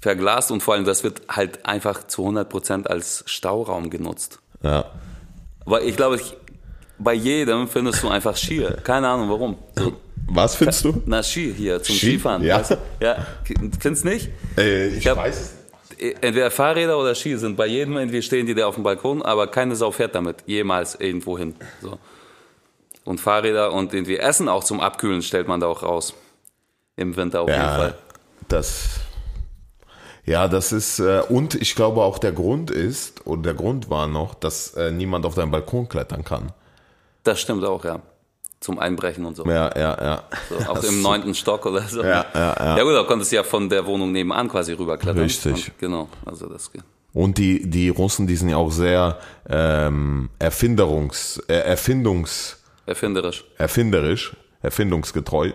[0.00, 4.38] verglast und vor allem, das wird halt einfach zu 100 Prozent als Stauraum genutzt.
[4.62, 4.84] Ja.
[5.66, 6.36] Aber ich glaube, ich,
[6.98, 8.76] bei jedem findest du einfach Skier.
[8.84, 9.56] Keine Ahnung warum.
[9.76, 11.02] So, Was findest du?
[11.06, 12.06] na, Ski hier zum Ski?
[12.12, 12.42] Skifahren.
[12.42, 12.58] Ja.
[12.60, 12.76] Weißt du?
[13.00, 13.26] ja.
[13.78, 14.30] Findest nicht?
[14.56, 15.54] Äh, ich, hab- weiß es.
[16.20, 19.46] Entweder Fahrräder oder Ski sind bei jedem, irgendwie stehen die da auf dem Balkon, aber
[19.46, 21.54] keine Sau fährt damit jemals irgendwo hin.
[21.80, 21.98] So.
[23.04, 26.14] Und Fahrräder und irgendwie Essen auch zum Abkühlen stellt man da auch raus.
[26.96, 27.94] Im Winter auf jeden Ja, Fall.
[28.48, 29.00] das.
[30.26, 34.06] Ja, das ist, äh, und ich glaube auch der Grund ist, oder der Grund war
[34.06, 36.52] noch, dass äh, niemand auf deinen Balkon klettern kann.
[37.24, 38.00] Das stimmt auch, ja.
[38.64, 39.44] Zum Einbrechen und so.
[39.44, 40.22] Ja, ja, ja.
[40.48, 42.02] So, auch Das- im neunten Stock oder so.
[42.02, 42.78] Ja, ja, ja.
[42.78, 45.22] Ja gut, da konntest du ja von der Wohnung nebenan quasi rüberklettern.
[45.22, 45.68] Richtig.
[45.68, 46.80] Und, genau, also das geht.
[47.12, 49.18] Und die, die Russen, die sind ja auch sehr
[49.50, 53.44] ähm, erfinderungs, äh, erfindungs, Erfinderisch.
[53.58, 55.50] erfinderisch, erfindungsgetreu.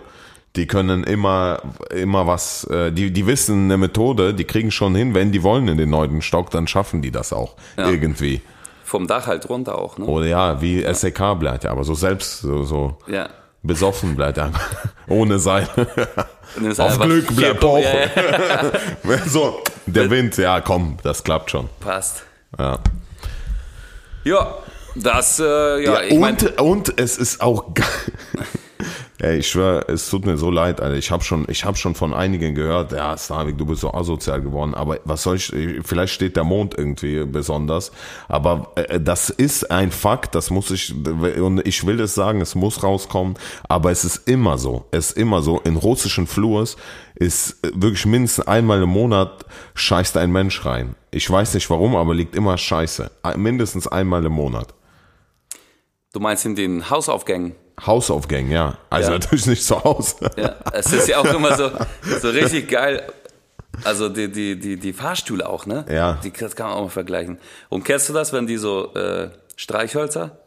[0.56, 5.16] Die können immer, immer was, äh, die, die wissen eine Methode, die kriegen schon hin,
[5.16, 7.90] wenn die wollen in den neunten Stock, dann schaffen die das auch Ja.
[7.90, 8.42] irgendwie.
[8.90, 10.06] Vom Dach halt runter auch, ne?
[10.06, 13.30] Oder ja, wie SEK bleibt ja, aber so selbst, so, so Ja.
[13.62, 14.52] besoffen bleibt er.
[15.08, 15.68] Ohne Seil.
[16.80, 17.78] Auf Glück bleibt hoch.
[17.78, 21.70] Ja, ja, so, der Wind, ja komm, das klappt schon.
[21.80, 22.24] passt.
[22.58, 22.80] Ja.
[24.24, 24.56] Ja,
[24.96, 25.44] das, äh,
[25.84, 27.86] ja, Ja, ich und, und es ist auch geil.
[29.22, 30.96] Ey, ich schwör, es tut mir so leid, Alter.
[30.96, 34.42] Ich habe schon, ich habe schon von einigen gehört, ja, Slavik, du bist so asozial
[34.42, 34.74] geworden.
[34.74, 35.52] Aber was soll ich?
[35.84, 37.92] Vielleicht steht der Mond irgendwie besonders.
[38.30, 40.36] Aber äh, das ist ein Fakt.
[40.36, 43.36] Das muss ich und ich will es sagen, es muss rauskommen.
[43.68, 44.86] Aber es ist immer so.
[44.92, 45.60] Es ist immer so.
[45.60, 46.78] In russischen Flurs
[47.16, 50.96] ist äh, wirklich mindestens einmal im Monat scheißt ein Mensch rein.
[51.12, 53.12] Ich weiß nicht warum, aber liegt immer Scheiße.
[53.36, 54.74] Mindestens einmal im Monat.
[56.14, 57.56] du meinst in den Hausaufgängen.
[57.86, 58.78] Hausaufgängen, ja.
[58.90, 59.18] Also Ja.
[59.20, 60.16] natürlich nicht zu Hause.
[60.38, 61.72] Ja, es ist ja auch immer so,
[62.22, 63.04] so richtig geil.
[63.84, 65.86] Also die, die, die, die Fahrstühle auch, ne?
[65.90, 66.18] Ja.
[66.24, 67.38] Die das kann man auch mal vergleichen.
[67.70, 70.38] Und kennst du das, wenn die so äh, Streichhölzer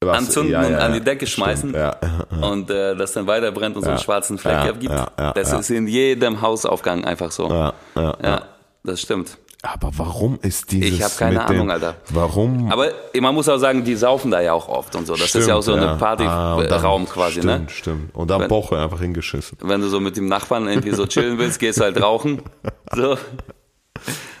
[0.00, 1.96] Was- anzünden ja, ja, und an die Decke schmeißen Stimmt,
[2.42, 4.92] und äh, das dann weiter brennt und so einen schwarzen Fleck abgibt?
[4.92, 7.48] ja, ja, das ist in jedem Hausaufgang einfach so.
[7.48, 8.42] Ja, ja, Ja,
[8.82, 9.38] das stimmt.
[9.66, 11.96] Aber warum ist dieses Ich hab keine mit dem, Ahnung, Alter.
[12.10, 12.70] Warum?
[12.70, 15.16] Aber man muss auch sagen, die saufen da ja auch oft und so.
[15.16, 17.66] Das ist ja auch so Stimmt, ein Partyraum Ah, dann- quasi, stimmt, ne?
[17.70, 19.56] Stimmt, Und Wenn- Boche einfach hingeschissen.
[19.62, 22.42] Wenn du so mit dem Nachbarn irgendwie so chillen willst, gehst du halt rauchen.
[22.94, 23.16] So.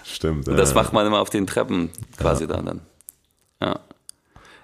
[0.04, 0.48] Stimmt.
[0.48, 0.74] Und das ja.
[0.76, 2.66] macht man immer auf den Treppen quasi dann.
[2.66, 2.80] dann.
[3.60, 3.80] Ja.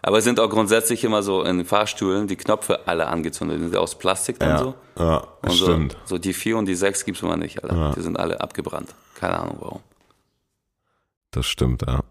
[0.02, 3.58] Aber es sind auch grundsätzlich immer so in Fahrstühlen die Knöpfe alle angezündet.
[3.58, 4.74] Die sind ja aus Plastik dann ja, so.
[4.98, 5.96] ja, Und so, stimmt.
[6.04, 7.94] so die vier und die sechs gibt's immer nicht, Alter.
[7.96, 8.94] Die sind alle abgebrannt.
[9.14, 9.80] Keine Ahnung warum.
[11.30, 12.02] Das stimmt, ja.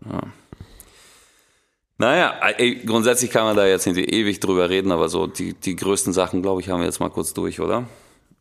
[1.97, 5.75] Naja, ey, grundsätzlich kann man da jetzt nicht ewig drüber reden, aber so die, die
[5.75, 7.89] größten Sachen, glaube ich, haben wir jetzt mal kurz durch, oder?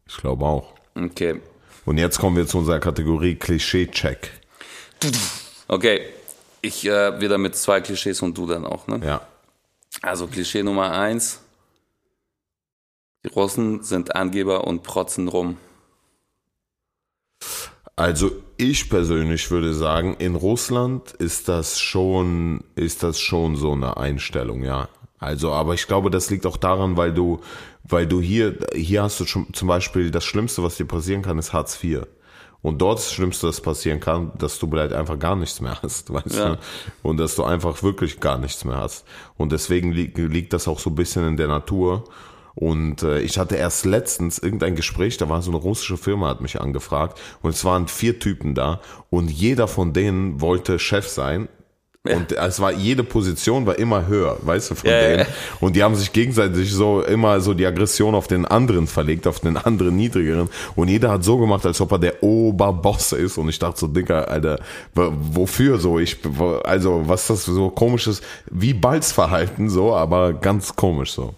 [0.06, 0.74] Ich glaube auch.
[0.94, 1.40] Okay.
[1.84, 4.30] Und jetzt kommen wir zu unserer Kategorie Klischee-Check.
[5.66, 6.02] Okay.
[6.60, 9.00] Ich äh, wieder mit zwei Klischees und du dann auch, ne?
[9.04, 9.26] Ja.
[10.02, 11.40] Also Klischee Nummer eins.
[13.24, 15.56] Die Russen sind Angeber und protzen rum.
[17.96, 23.96] Also ich persönlich würde sagen, in Russland ist das schon, ist das schon so eine
[23.96, 24.88] Einstellung, ja.
[25.18, 27.40] Also, aber ich glaube, das liegt auch daran, weil du,
[27.84, 31.38] weil du hier, hier hast du schon zum Beispiel das Schlimmste, was dir passieren kann,
[31.38, 32.02] ist Hartz IV.
[32.60, 36.12] Und dort das Schlimmste, was passieren kann, dass du vielleicht einfach gar nichts mehr hast,
[36.12, 36.48] weißt Ja.
[36.56, 36.58] du?
[37.02, 39.04] Und dass du einfach wirklich gar nichts mehr hast.
[39.36, 42.04] Und deswegen liegt, liegt das auch so ein bisschen in der Natur.
[42.58, 46.40] Und äh, ich hatte erst letztens irgendein Gespräch, da war so eine russische Firma, hat
[46.40, 51.48] mich angefragt und es waren vier Typen da und jeder von denen wollte Chef sein.
[52.02, 55.18] Und es war jede Position war immer höher, weißt du, von ja, denen.
[55.20, 55.26] ja.
[55.60, 59.40] Und die haben sich gegenseitig so immer so die Aggression auf den anderen verlegt, auf
[59.40, 60.48] den anderen niedrigeren.
[60.74, 63.36] Und jeder hat so gemacht, als ob er der Oberboss ist.
[63.36, 64.58] Und ich dachte so, Dicker, Alter,
[64.94, 65.98] wofür so?
[65.98, 66.16] Ich,
[66.64, 71.34] also, was ist das für so komisches, wie Balzverhalten so, aber ganz komisch so.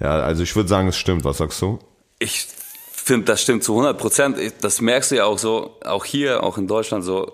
[0.00, 1.24] Ja, also ich würde sagen, es stimmt.
[1.24, 1.78] Was sagst du?
[2.18, 2.46] Ich
[2.92, 4.38] finde, das stimmt zu 100 Prozent.
[4.60, 7.32] Das merkst du ja auch so, auch hier, auch in Deutschland so,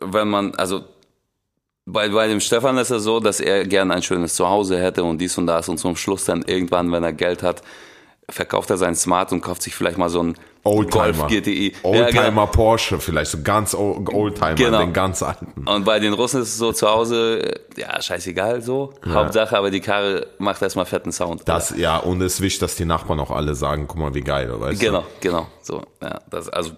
[0.00, 0.84] wenn man, also
[1.86, 5.18] bei, bei dem Stefan ist es so, dass er gerne ein schönes Zuhause hätte und
[5.18, 7.62] dies und das und zum Schluss dann irgendwann, wenn er Geld hat,
[8.30, 11.12] verkauft er sein Smart und kauft sich vielleicht mal so ein Oldtimer.
[11.12, 11.72] Golf GTI.
[11.72, 12.46] Ja, Oldtimer genau.
[12.46, 14.78] Porsche, vielleicht so ganz Oldtimer, Genau.
[14.80, 15.66] den ganz alten.
[15.68, 18.94] Und bei den Russen ist es so zu Hause, äh, ja, scheißegal so.
[19.06, 21.42] Hauptsache, aber die Karre macht erstmal fetten Sound.
[21.46, 24.22] Das, ja, und es ist wichtig, dass die Nachbarn auch alle sagen, guck mal, wie
[24.22, 24.86] geil, weißt du?
[24.86, 25.46] Genau, genau.
[25.62, 26.72] So, ja, das, also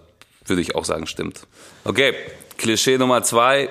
[0.45, 1.47] würde ich auch sagen, stimmt.
[1.83, 2.13] Okay,
[2.57, 3.69] Klischee Nummer zwei.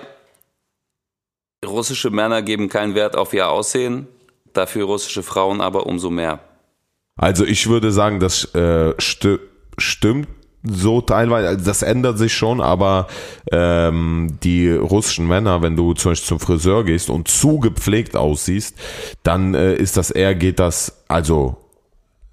[1.64, 4.06] Russische Männer geben keinen Wert auf ihr Aussehen,
[4.52, 6.40] dafür russische Frauen aber umso mehr.
[7.18, 9.38] Also ich würde sagen, das äh, sti
[9.76, 10.28] stimmt
[10.64, 13.06] so teilweise, also das ändert sich schon, aber
[13.52, 18.76] ähm, die russischen Männer, wenn du zum Beispiel zum Friseur gehst und zu gepflegt aussiehst,
[19.22, 21.56] dann äh, ist das eher, geht das, also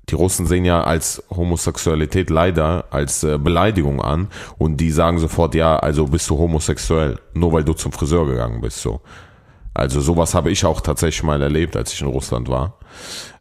[0.10, 5.56] die Russen sehen ja als Homosexualität leider als äh, Beleidigung an und die sagen sofort,
[5.56, 9.02] ja, also bist du homosexuell, nur weil du zum Friseur gegangen bist, so.
[9.76, 12.80] Also sowas habe ich auch tatsächlich mal erlebt, als ich in Russland war.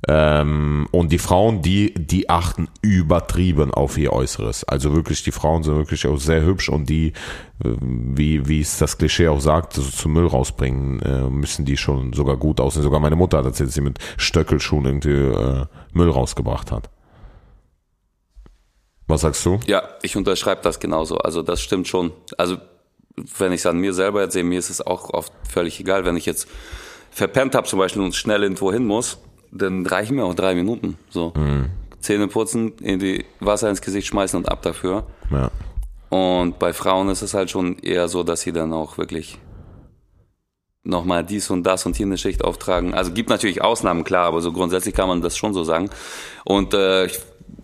[0.08, 4.64] Ähm, und die Frauen, die, die achten übertrieben auf ihr Äußeres.
[4.64, 7.12] Also wirklich, die Frauen sind wirklich auch sehr hübsch und die,
[7.64, 11.76] äh, wie, wie es das Klischee auch sagt, so zum Müll rausbringen, äh, müssen die
[11.76, 12.82] schon sogar gut aussehen.
[12.82, 16.90] Sogar meine Mutter hat erzählt, dass sie mit Stöckelschuhen irgendwie äh, Müll rausgebracht hat.
[19.06, 19.60] Was sagst du?
[19.66, 21.16] Ja, ich unterschreibe das genauso.
[21.18, 22.10] Also das stimmt schon.
[22.38, 22.56] Also
[23.16, 26.04] wenn ich es an mir selber erzähle, mir ist es auch oft völlig egal.
[26.04, 26.48] Wenn ich jetzt
[27.10, 29.18] verpennt habe zum Beispiel und schnell irgendwo hin muss,
[29.52, 30.98] dann reichen mir auch drei Minuten.
[31.10, 31.32] So.
[31.36, 31.70] Mhm.
[32.00, 35.06] Zähne putzen, in die Wasser ins Gesicht schmeißen und ab dafür.
[35.30, 35.50] Ja.
[36.10, 39.38] Und bei Frauen ist es halt schon eher so, dass sie dann auch wirklich
[40.84, 42.94] nochmal dies und das und hier eine Schicht auftragen.
[42.94, 45.88] Also gibt natürlich Ausnahmen, klar, aber so grundsätzlich kann man das schon so sagen.
[46.44, 47.08] Und äh,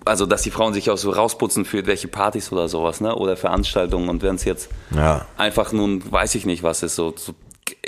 [0.05, 3.15] also dass die Frauen sich auch so rausputzen für welche Partys oder sowas, ne?
[3.15, 5.27] Oder Veranstaltungen und wenn es jetzt ja.
[5.37, 7.35] einfach nun, weiß ich nicht, was ist, so, so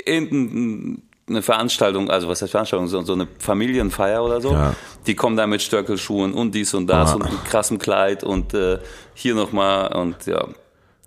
[0.05, 4.75] eine Veranstaltung, also was heißt Veranstaltung, so, so eine Familienfeier oder so, ja.
[5.07, 7.15] die kommen da mit Stöckelschuhen und dies und das ja.
[7.15, 8.79] und mit krassem Kleid und äh,
[9.13, 10.47] hier nochmal und ja,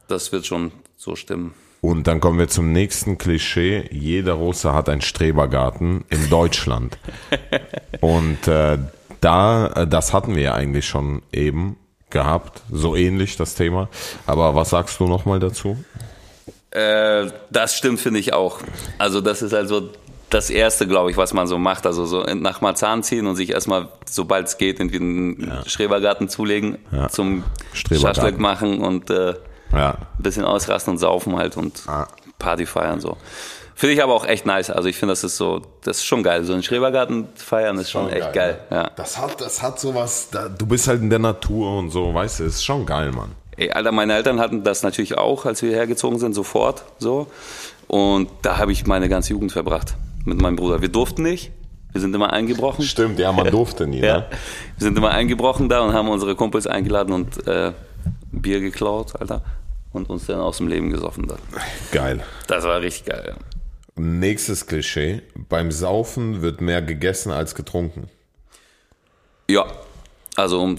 [0.08, 1.54] das wird schon so stimmen.
[1.82, 3.88] Und dann kommen wir zum nächsten Klischee.
[3.92, 6.98] Jeder Russe hat einen Strebergarten in Deutschland.
[8.00, 8.78] und äh,
[9.26, 11.76] da, äh, das hatten wir ja eigentlich schon eben
[12.10, 13.88] gehabt, so ähnlich das Thema.
[14.26, 15.76] Aber was sagst du nochmal dazu?
[16.70, 18.60] Äh, das stimmt, finde ich auch.
[18.98, 19.90] Also das ist also
[20.30, 21.86] das Erste, glaube ich, was man so macht.
[21.86, 25.68] Also so nach Marzahn ziehen und sich erstmal, sobald es geht, irgendwie einen ja.
[25.68, 27.08] Schrebergarten zulegen, ja.
[27.08, 29.34] zum Schaschlik machen und äh,
[29.72, 29.90] ja.
[29.90, 31.82] ein bisschen ausrasten und saufen halt und
[32.38, 33.16] Party feiern so.
[33.78, 34.70] Finde ich aber auch echt nice.
[34.70, 36.44] Also ich finde, das ist so, das ist schon geil.
[36.44, 38.58] So ein Schrebergarten feiern ist schon, schon echt geil.
[38.70, 38.78] geil.
[38.84, 38.90] Ja.
[38.96, 42.40] Das hat, das hat sowas, da, du bist halt in der Natur und so, weißt
[42.40, 43.32] du, ist schon geil, Mann.
[43.58, 47.26] Ey, Alter, meine Eltern hatten das natürlich auch, als wir hergezogen sind, sofort so.
[47.86, 50.80] Und da habe ich meine ganze Jugend verbracht mit meinem Bruder.
[50.80, 51.52] Wir durften nicht.
[51.92, 52.82] Wir sind immer eingebrochen.
[52.82, 54.00] Stimmt, ja, man durfte nie.
[54.02, 54.20] ja.
[54.20, 54.26] Ne?
[54.78, 57.72] Wir sind immer eingebrochen da und haben unsere Kumpels eingeladen und äh,
[58.32, 59.42] Bier geklaut, Alter.
[59.92, 61.26] Und uns dann aus dem Leben gesoffen.
[61.26, 61.36] Da.
[61.92, 62.22] Geil.
[62.46, 63.55] Das war richtig geil, ja.
[63.96, 65.22] Nächstes Klischee.
[65.48, 68.08] Beim Saufen wird mehr gegessen als getrunken.
[69.48, 69.66] Ja,
[70.36, 70.76] also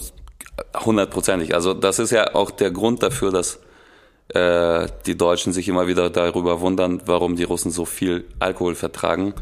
[0.84, 1.54] hundertprozentig.
[1.54, 3.58] Also das ist ja auch der Grund dafür, dass
[4.28, 9.34] äh, die Deutschen sich immer wieder darüber wundern, warum die Russen so viel Alkohol vertragen.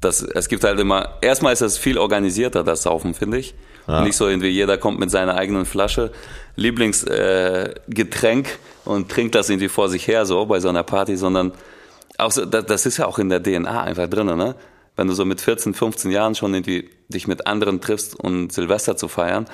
[0.00, 3.54] Das, es gibt halt immer, erstmal ist es viel organisierter, das Saufen, finde ich.
[3.86, 4.02] Ja.
[4.02, 6.12] Nicht so irgendwie jeder kommt mit seiner eigenen Flasche,
[6.56, 11.52] Lieblingsgetränk äh, und trinkt das irgendwie vor sich her, so bei so einer Party, sondern
[12.18, 14.54] auch so, das ist ja auch in der DNA einfach drin, ne?
[14.96, 18.96] Wenn du so mit 14, 15 Jahren schon irgendwie dich mit anderen triffst und Silvester
[18.96, 19.46] zu feiern,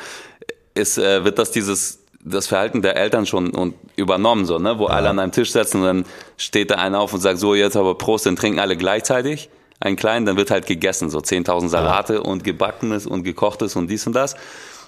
[0.75, 4.79] ist, äh, wird das dieses das Verhalten der Eltern schon und übernommen, so, ne?
[4.79, 4.95] wo ja.
[4.95, 6.05] alle an einem Tisch sitzen und dann
[6.39, 9.97] steht da einer auf und sagt, so jetzt aber Prost, dann trinken alle gleichzeitig einen
[9.97, 12.21] kleinen, dann wird halt gegessen, so 10.000 Salate ja.
[12.21, 14.35] und gebackenes und gekochtes und dies und das.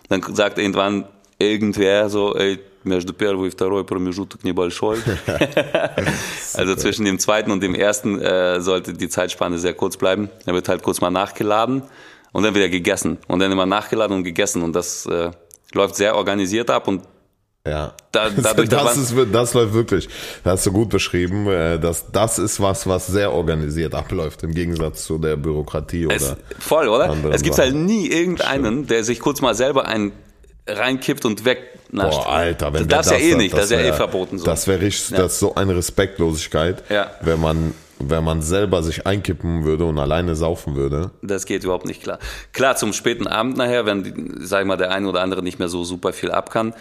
[0.08, 1.04] Dann sagt irgendwann
[1.39, 4.97] irgendwer so, ey, между первый и второй промежуток небольшой.
[6.53, 10.29] also zwischen dem zweiten und dem ersten äh, sollte die Zeitspanne sehr kurz bleiben.
[10.45, 11.83] Dann wird halt kurz mal nachgeladen
[12.31, 13.17] und dann wieder gegessen.
[13.27, 14.63] Und dann immer nachgeladen und gegessen.
[14.63, 15.31] Und das äh,
[15.73, 17.03] läuft sehr organisiert ab und
[17.63, 20.09] ja, da, dadurch, das, ist, das läuft wirklich.
[20.43, 21.45] Das hast du gut beschrieben.
[21.47, 26.15] Äh, das, das ist was, was sehr organisiert abläuft im Gegensatz zu der Bürokratie oder.
[26.15, 27.15] Es, voll, oder?
[27.31, 30.11] Es gibt halt nie irgendeinen, der sich kurz mal selber einen
[30.66, 32.18] reinkippt und wegnascht.
[32.18, 34.44] Boah, Alter, wenn das, das ja eh nicht, das, das ist ja eh verboten so.
[34.44, 35.18] Das wäre richtig, ja.
[35.18, 37.10] das ist so eine Respektlosigkeit, ja.
[37.20, 41.12] wenn man wenn man selber sich einkippen würde und alleine saufen würde.
[41.22, 42.18] Das geht überhaupt nicht klar.
[42.52, 45.68] Klar, zum späten Abend nachher, wenn, sag ich mal, der eine oder andere nicht mehr
[45.68, 46.74] so super viel ab kann,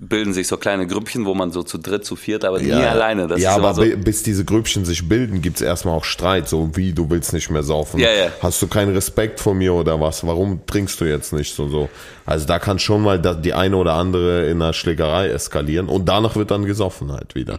[0.00, 2.84] bilden sich so kleine Grüppchen, wo man so zu dritt, zu viert, aber ja, nie
[2.84, 3.26] alleine.
[3.26, 6.92] Das ja, aber so bis diese Grüppchen sich bilden, gibt's erstmal auch Streit, so wie
[6.92, 7.98] du willst nicht mehr saufen.
[7.98, 8.30] Ja, ja.
[8.40, 10.24] Hast du keinen Respekt vor mir oder was?
[10.24, 11.88] Warum trinkst du jetzt nicht so so?
[12.26, 16.36] Also da kann schon mal die eine oder andere in einer Schlägerei eskalieren und danach
[16.36, 17.58] wird dann gesoffen halt wieder.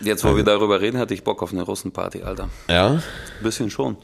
[0.00, 0.38] Jetzt, wo also.
[0.38, 2.48] wir darüber reden, hatte ich Bock auf eine Russenparty, Alter.
[2.68, 2.88] Ja?
[2.88, 3.02] Ein
[3.42, 3.96] bisschen schon.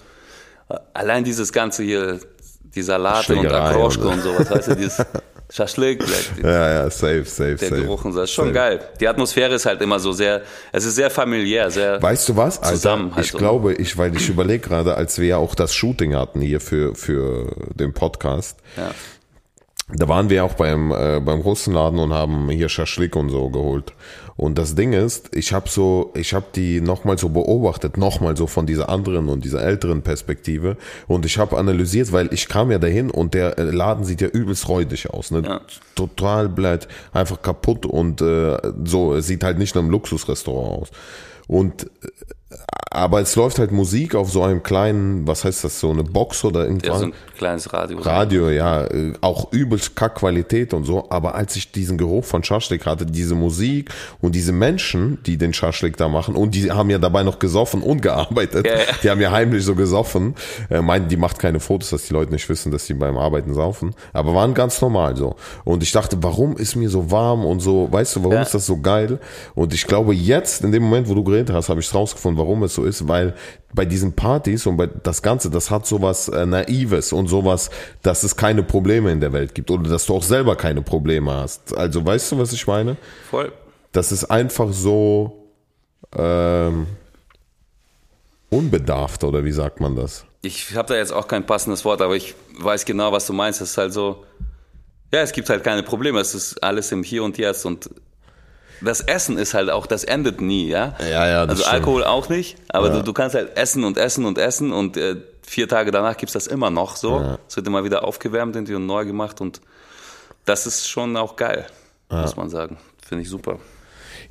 [0.94, 2.20] Allein dieses ganze hier,
[2.62, 5.04] die Salate und Akroschke und sowas, weißt du, dieses
[5.56, 6.04] Schaschlik,
[6.42, 7.80] ja, ja, safe, safe, der safe.
[7.80, 8.54] Geruch und so, das ist schon safe.
[8.54, 8.80] geil.
[9.00, 12.60] Die Atmosphäre ist halt immer so sehr, es ist sehr familiär, sehr Weißt du was?
[12.60, 13.08] Zusammen.
[13.08, 16.14] Alter, ich halt glaube, ich, weil ich überlege gerade, als wir ja auch das Shooting
[16.14, 18.58] hatten hier für, für den Podcast.
[18.76, 18.90] Ja.
[19.88, 23.50] Da waren wir auch beim, äh, beim großen Laden und haben hier Schaschlik und so
[23.50, 23.92] geholt.
[24.36, 28.48] Und das Ding ist, ich habe so, ich habe die nochmal so beobachtet, nochmal so
[28.48, 30.76] von dieser anderen und dieser älteren Perspektive.
[31.06, 34.28] Und ich habe analysiert, weil ich kam ja dahin und der äh, Laden sieht ja
[34.28, 35.30] übelst räudig aus.
[35.30, 35.42] Ne?
[35.44, 35.60] Ja.
[35.94, 40.90] Total bleibt einfach kaputt und äh, so, es sieht halt nicht nach einem Luxusrestaurant aus.
[41.46, 42.08] Und äh,
[42.96, 46.44] aber es läuft halt Musik auf so einem kleinen, was heißt das, so eine Box
[46.44, 46.88] oder irgendwas?
[46.88, 47.98] Ja, so ein kleines Radio.
[47.98, 51.10] Radio, ja, äh, auch übelst Kackqualität und so.
[51.10, 53.90] Aber als ich diesen Geruch von Schaschlik hatte, diese Musik
[54.22, 57.82] und diese Menschen, die den Schaschlik da machen, und die haben ja dabei noch gesoffen
[57.82, 58.66] und gearbeitet.
[58.66, 58.84] Ja, ja.
[59.02, 60.34] Die haben ja heimlich so gesoffen.
[60.70, 63.52] Äh, meinen, die macht keine Fotos, dass die Leute nicht wissen, dass sie beim Arbeiten
[63.52, 63.94] saufen.
[64.12, 65.36] Aber waren ganz normal so.
[65.64, 68.64] Und ich dachte, warum ist mir so warm und so, weißt du, warum ist das
[68.64, 69.18] so geil?
[69.54, 72.62] Und ich glaube, jetzt, in dem Moment, wo du geredet hast, habe ich rausgefunden, warum
[72.62, 73.34] es so ist, weil
[73.72, 77.70] bei diesen Partys und bei das Ganze, das hat sowas äh, Naives und sowas,
[78.02, 81.32] dass es keine Probleme in der Welt gibt oder dass du auch selber keine Probleme
[81.32, 81.76] hast.
[81.76, 82.96] Also weißt du, was ich meine?
[83.30, 83.52] Voll.
[83.92, 85.50] Das ist einfach so
[86.14, 86.86] ähm,
[88.50, 90.24] unbedarft oder wie sagt man das?
[90.42, 93.60] Ich habe da jetzt auch kein passendes Wort, aber ich weiß genau, was du meinst.
[93.60, 94.24] Es ist halt so,
[95.12, 96.20] ja, es gibt halt keine Probleme.
[96.20, 97.90] Es ist alles im Hier und Jetzt und
[98.80, 100.94] das Essen ist halt auch, das endet nie, ja?
[101.00, 101.74] Ja, ja, das Also stimmt.
[101.74, 102.96] Alkohol auch nicht, aber ja.
[102.96, 106.32] du, du kannst halt essen und essen und essen und äh, vier Tage danach gibt's
[106.34, 107.20] das immer noch so.
[107.20, 107.38] Ja.
[107.48, 109.60] Es wird immer wieder aufgewärmt und neu gemacht und
[110.44, 111.66] das ist schon auch geil,
[112.10, 112.22] ja.
[112.22, 112.78] muss man sagen.
[113.06, 113.58] Finde ich super.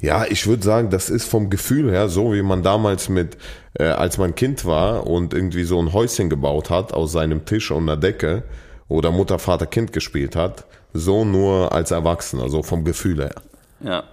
[0.01, 3.37] Ja, ich würde sagen, das ist vom Gefühl her so, wie man damals mit,
[3.73, 7.71] äh, als man Kind war und irgendwie so ein Häuschen gebaut hat aus seinem Tisch
[7.71, 8.43] und einer Decke
[8.87, 13.35] oder Mutter, Vater, Kind gespielt hat, so nur als Erwachsener, so vom Gefühl her.
[13.81, 14.03] Ja.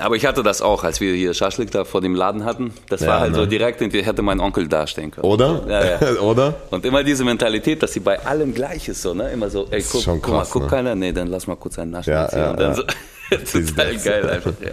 [0.00, 2.74] Aber ich hatte das auch, als wir hier Schaschlik da vor dem Laden hatten.
[2.88, 3.38] Das ja, war halt ne?
[3.38, 5.24] so direkt, irgendwie hätte mein Onkel dastehen können.
[5.24, 5.62] Oder?
[5.68, 6.20] Ja, ja.
[6.20, 6.54] Oder?
[6.70, 9.30] Und immer diese Mentalität, dass sie bei allem gleich ist, so, ne?
[9.30, 10.68] Immer so, ey, guck, krass, guck mal, guck ne?
[10.68, 12.82] keiner, nee, dann lass mal kurz einen Naschen ja, ja, und dann so,
[13.30, 14.72] total geil einfach, ja.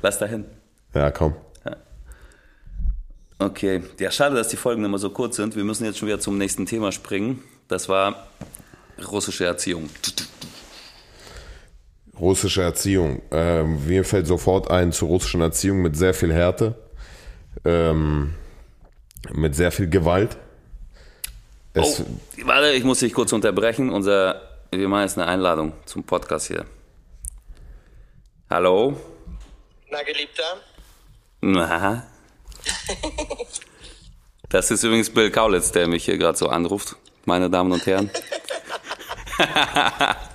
[0.00, 0.44] Lass da hin.
[0.94, 1.34] Ja, komm.
[3.40, 5.56] Okay, ja, schade, dass die Folgen immer so kurz sind.
[5.56, 7.42] Wir müssen jetzt schon wieder zum nächsten Thema springen.
[7.66, 8.28] Das war
[9.10, 9.90] russische Erziehung
[12.18, 13.22] russische Erziehung.
[13.30, 16.74] Ähm, mir fällt sofort ein zur russischen Erziehung mit sehr viel Härte,
[17.64, 18.34] ähm,
[19.32, 20.36] mit sehr viel Gewalt.
[21.72, 22.04] Es oh,
[22.46, 23.90] warte, ich muss dich kurz unterbrechen.
[23.90, 26.64] Unser, wir machen jetzt eine Einladung zum Podcast hier.
[28.48, 28.96] Hallo?
[29.90, 30.60] Na, Geliebter?
[31.40, 32.06] Na?
[34.48, 38.10] Das ist übrigens Bill Kaulitz, der mich hier gerade so anruft, meine Damen und Herren.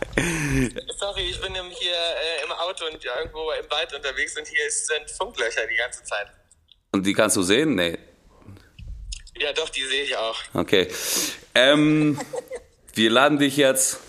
[0.98, 5.10] Sorry, ich bin hier äh, im Auto und irgendwo im Wald unterwegs und hier sind
[5.12, 6.28] Funklöcher die ganze Zeit.
[6.92, 7.76] Und die kannst du sehen?
[7.76, 7.98] Nee.
[9.38, 10.38] Ja, doch, die sehe ich auch.
[10.54, 10.88] Okay.
[11.56, 12.20] Ähm,
[12.94, 14.00] wir laden dich jetzt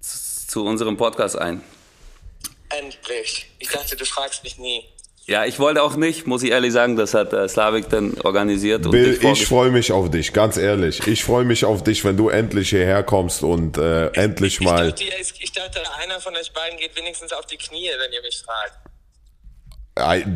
[0.00, 1.62] zu unserem Podcast ein.
[2.68, 3.50] Endlich.
[3.58, 4.84] Ich dachte, du fragst mich nie.
[5.28, 8.88] Ja, ich wollte auch nicht, muss ich ehrlich sagen, das hat äh, Slavik dann organisiert.
[8.88, 11.04] Bill, ich freue mich auf dich, ganz ehrlich.
[11.08, 14.86] Ich freue mich auf dich, wenn du endlich hierher kommst und äh, endlich mal.
[14.88, 15.04] Ich dachte,
[15.40, 18.74] ich dachte, einer von euch beiden geht wenigstens auf die Knie, wenn ihr mich fragt.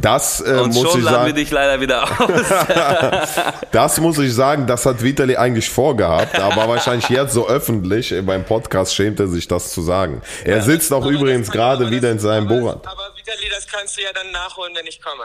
[0.03, 1.27] Das äh, Und muss schon ich sagen.
[1.27, 3.55] wir dich leider wieder aus.
[3.73, 8.45] das muss ich sagen, das hat Vitali eigentlich vorgehabt, aber wahrscheinlich jetzt so öffentlich beim
[8.47, 10.23] Podcast schämt er sich das zu sagen.
[10.45, 12.87] Er ja, sitzt auch übrigens gerade wieder in seinem Borat.
[12.87, 15.25] Aber Vitali, das kannst du ja dann nachholen, wenn ich komme.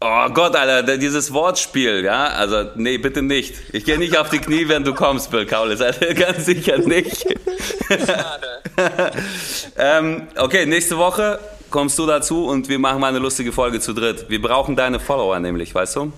[0.00, 2.26] Oh Gott, Alter, dieses Wortspiel, ja?
[2.26, 3.54] Also, nee, bitte nicht.
[3.72, 5.80] Ich gehe nicht auf die Knie, wenn du kommst, Bill Kaulitz.
[5.80, 7.24] Also, ganz sicher nicht.
[7.88, 8.62] Schade.
[9.76, 11.38] ähm, okay, nächste Woche
[11.70, 14.28] kommst du dazu und wir machen mal eine lustige Folge zu dritt.
[14.28, 16.12] Wir brauchen deine Follower nämlich, weißt du?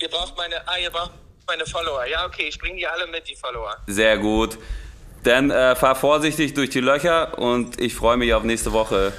[0.00, 1.12] Ihr braucht meine, ah, ihr braucht
[1.48, 2.06] meine Follower.
[2.06, 3.76] Ja, okay, ich bringe die alle mit, die Follower.
[3.88, 4.56] Sehr gut.
[5.24, 9.12] Dann äh, fahr vorsichtig durch die Löcher und ich freue mich auf nächste Woche.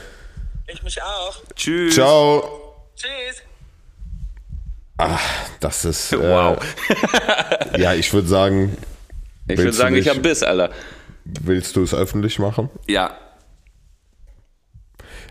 [0.71, 1.37] Ich mich auch.
[1.55, 1.95] Tschüss.
[1.95, 2.75] Ciao.
[2.95, 3.41] Tschüss.
[4.97, 5.21] Ach,
[5.59, 6.13] das ist.
[6.13, 6.57] Äh, wow.
[7.77, 8.77] ja, ich würde sagen.
[9.47, 10.71] Ich würde sagen, ich habe Biss, Alter.
[11.25, 12.69] Willst du es öffentlich machen?
[12.87, 13.17] Ja,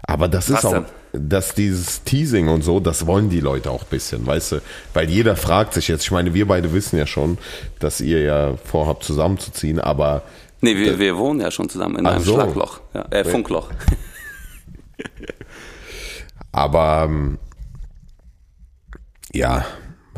[0.09, 3.91] aber das ist auch, dass dieses Teasing und so, das wollen die Leute auch ein
[3.91, 4.61] bisschen, weißt du?
[4.95, 7.37] Weil jeder fragt sich jetzt, ich meine, wir beide wissen ja schon,
[7.79, 10.23] dass ihr ja vorhabt zusammenzuziehen, aber.
[10.63, 12.35] Nee, wir, wir wohnen ja schon zusammen in einem so.
[12.35, 13.71] Schlagloch, ja, äh, Funkloch.
[16.59, 17.39] aber, ähm,
[19.33, 19.65] ja.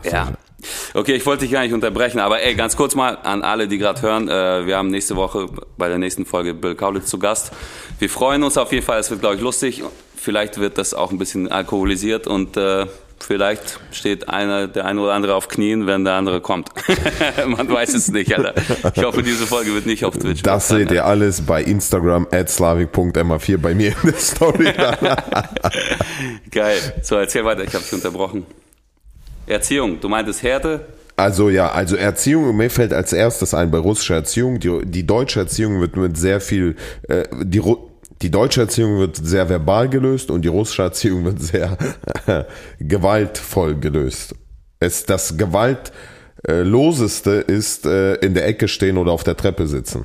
[0.02, 0.32] Ja.
[0.94, 3.78] Okay, ich wollte dich gar nicht unterbrechen, aber ey, ganz kurz mal an alle, die
[3.78, 7.52] gerade hören, äh, wir haben nächste Woche bei der nächsten Folge Bill Kaulitz zu Gast.
[7.98, 9.82] Wir freuen uns auf jeden Fall, es wird, glaube ich, lustig.
[10.16, 12.86] Vielleicht wird das auch ein bisschen alkoholisiert und äh,
[13.24, 16.70] vielleicht steht einer, der eine oder andere auf Knien, wenn der andere kommt.
[17.46, 18.54] Man weiß es nicht, Alter.
[18.94, 20.42] Ich hoffe, diese Folge wird nicht auf Twitch.
[20.42, 24.72] Das seht ihr alles bei Instagram at slavik.ma4 bei mir in der Story.
[26.50, 26.78] Geil.
[27.02, 28.46] So, erzähl weiter, ich habe dich unterbrochen.
[29.46, 30.86] Erziehung, du meintest Härte?
[31.16, 35.40] Also ja, also Erziehung, mir fällt als erstes ein bei russischer Erziehung, die, die deutsche
[35.40, 36.76] Erziehung wird mit sehr viel,
[37.08, 37.60] äh, die,
[38.22, 41.78] die deutsche Erziehung wird sehr verbal gelöst und die russische Erziehung wird sehr
[42.78, 44.34] gewaltvoll gelöst.
[44.78, 50.04] Es, das gewaltloseste ist äh, in der Ecke stehen oder auf der Treppe sitzen.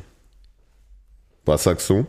[1.45, 2.05] Was sagst du?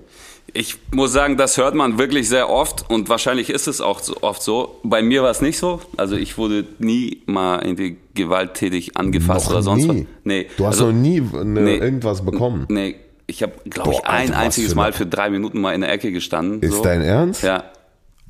[0.52, 4.16] Ich muss sagen, das hört man wirklich sehr oft und wahrscheinlich ist es auch so
[4.22, 4.80] oft so.
[4.84, 5.80] Bei mir war es nicht so.
[5.96, 9.88] Also ich wurde nie mal irgendwie gewalttätig angefasst Noch oder sonst nie?
[9.88, 10.06] was.
[10.24, 10.46] Nee.
[10.56, 11.76] Du hast also, noch nie ne, nee.
[11.76, 12.64] irgendwas bekommen.
[12.70, 12.94] Nee,
[13.26, 15.90] ich habe, glaube ich, ein Alter, einziges Mal eine- für drei Minuten mal in der
[15.92, 16.60] Ecke gestanden.
[16.62, 16.82] Ist so.
[16.82, 17.42] dein Ernst?
[17.42, 17.64] Ja,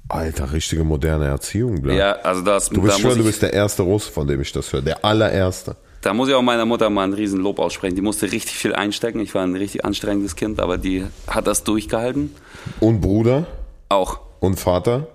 [0.08, 1.96] Alter, richtige moderne Erziehung, Blatt.
[1.96, 4.52] ja, also das, Du bist da, schwör, du bist der erste Russ, von dem ich
[4.52, 4.80] das höre.
[4.82, 5.74] Der allererste.
[6.02, 7.96] da muss ich auch meiner Mutter mal ein riesen Lob aussprechen.
[7.96, 9.18] Die musste richtig viel einstecken.
[9.18, 12.32] Ich war ein richtig anstrengendes Kind, aber die hat das durchgehalten.
[12.78, 13.46] Und Bruder
[13.88, 15.08] Auch, und Vater?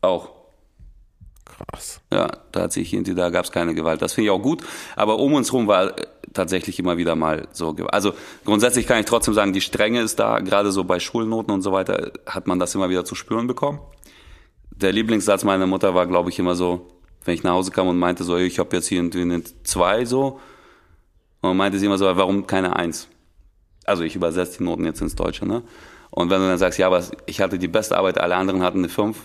[0.00, 0.30] auch.
[1.44, 2.00] Krass.
[2.12, 4.00] Ja, da hat sich da gab es keine Gewalt.
[4.00, 4.62] Das finde ich auch gut.
[4.96, 5.92] Aber um uns rum war
[6.38, 7.74] tatsächlich immer wieder mal so.
[7.88, 8.12] Also
[8.44, 10.38] grundsätzlich kann ich trotzdem sagen, die Strenge ist da.
[10.38, 13.80] Gerade so bei Schulnoten und so weiter hat man das immer wieder zu spüren bekommen.
[14.70, 16.86] Der Lieblingssatz meiner Mutter war, glaube ich, immer so,
[17.24, 20.40] wenn ich nach Hause kam und meinte so, ich habe jetzt hier eine zwei so.
[21.40, 23.08] Und meinte sie immer so, warum keine Eins?
[23.84, 25.62] Also ich übersetze die Noten jetzt ins Deutsche, ne?
[26.10, 28.78] Und wenn du dann sagst, ja, aber ich hatte die beste Arbeit, alle anderen hatten
[28.78, 29.18] eine fünf.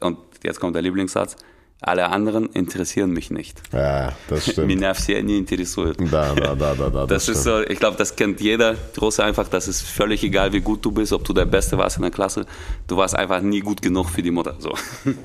[0.00, 1.36] Und jetzt kommt der Lieblingssatz.
[1.81, 3.61] Alle anderen interessieren mich nicht.
[3.71, 4.67] Ja, das stimmt.
[4.67, 5.97] Меня все не интересуют.
[6.11, 7.05] Da, da, da, da, da.
[7.05, 7.65] Das ist stimmt.
[7.65, 10.91] so, ich glaube, das kennt jeder Große einfach, das ist völlig egal, wie gut du
[10.91, 12.45] bist, ob du der Beste warst in der Klasse.
[12.87, 14.55] Du warst einfach nie gut genug für die Mutter.
[14.59, 14.73] So.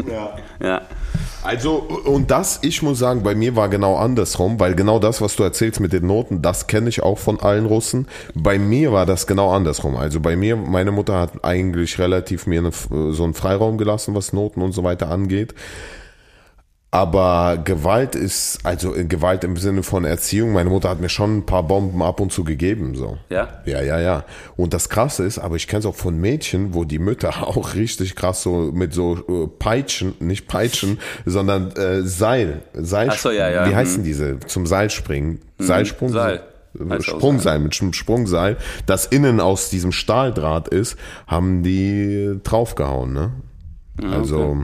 [0.09, 0.37] Ja.
[0.63, 0.83] Ja.
[1.43, 5.35] Also, und das, ich muss sagen, bei mir war genau andersrum, weil genau das, was
[5.35, 8.07] du erzählst mit den Noten, das kenne ich auch von allen Russen.
[8.33, 9.97] Bei mir war das genau andersrum.
[9.97, 12.71] Also bei mir, meine Mutter hat eigentlich relativ mir eine,
[13.13, 15.53] so einen Freiraum gelassen, was Noten und so weiter angeht.
[16.92, 21.38] Aber Gewalt ist, also äh, Gewalt im Sinne von Erziehung, meine Mutter hat mir schon
[21.38, 23.20] ein paar Bomben ab und zu gegeben, so.
[23.30, 23.62] Ja?
[23.66, 24.26] Ja, ja, ja.
[24.56, 27.76] Und das Krasse ist, aber ich kenne es auch von Mädchen, wo die Mütter auch
[27.76, 33.30] richtig krass so mit so äh, Peitschen, nicht Peitschen, sondern äh, Seil, Seil, Ach so,
[33.30, 33.70] ja, ja.
[33.70, 34.06] wie heißen Mhm.
[34.06, 36.42] diese, zum Seilspringen, Seilsprung, Seil.
[36.90, 43.32] Auch Sprungseil, mit einem Sprungseil, das innen aus diesem Stahldraht ist, haben die draufgehauen, ne?
[44.12, 44.58] Also,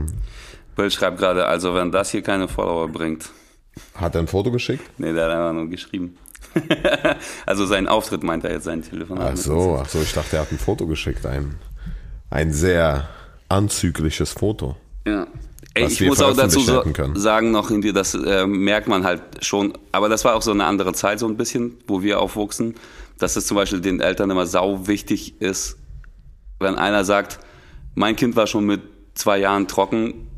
[0.76, 3.30] Bill schreibt gerade, also wenn das hier keine Follower bringt.
[3.94, 4.84] hat er ein Foto geschickt?
[4.98, 6.16] Nee, der hat einfach nur geschrieben.
[7.46, 9.18] also seinen Auftritt meint er jetzt, sein Telefon.
[9.20, 11.56] Ach so, ach so, ich dachte, er hat ein Foto geschickt, ein,
[12.30, 13.08] ein sehr
[13.48, 14.76] anzügliches Foto.
[15.06, 15.26] Ja.
[15.74, 16.82] Ey, ich muss auch dazu so
[17.14, 19.74] sagen noch irgendwie, das äh, merkt man halt schon.
[19.92, 22.76] Aber das war auch so eine andere Zeit so ein bisschen, wo wir aufwuchsen,
[23.18, 25.76] dass es zum Beispiel den Eltern immer sau wichtig ist,
[26.60, 27.40] wenn einer sagt,
[27.94, 28.80] mein Kind war schon mit
[29.14, 30.28] zwei Jahren trocken,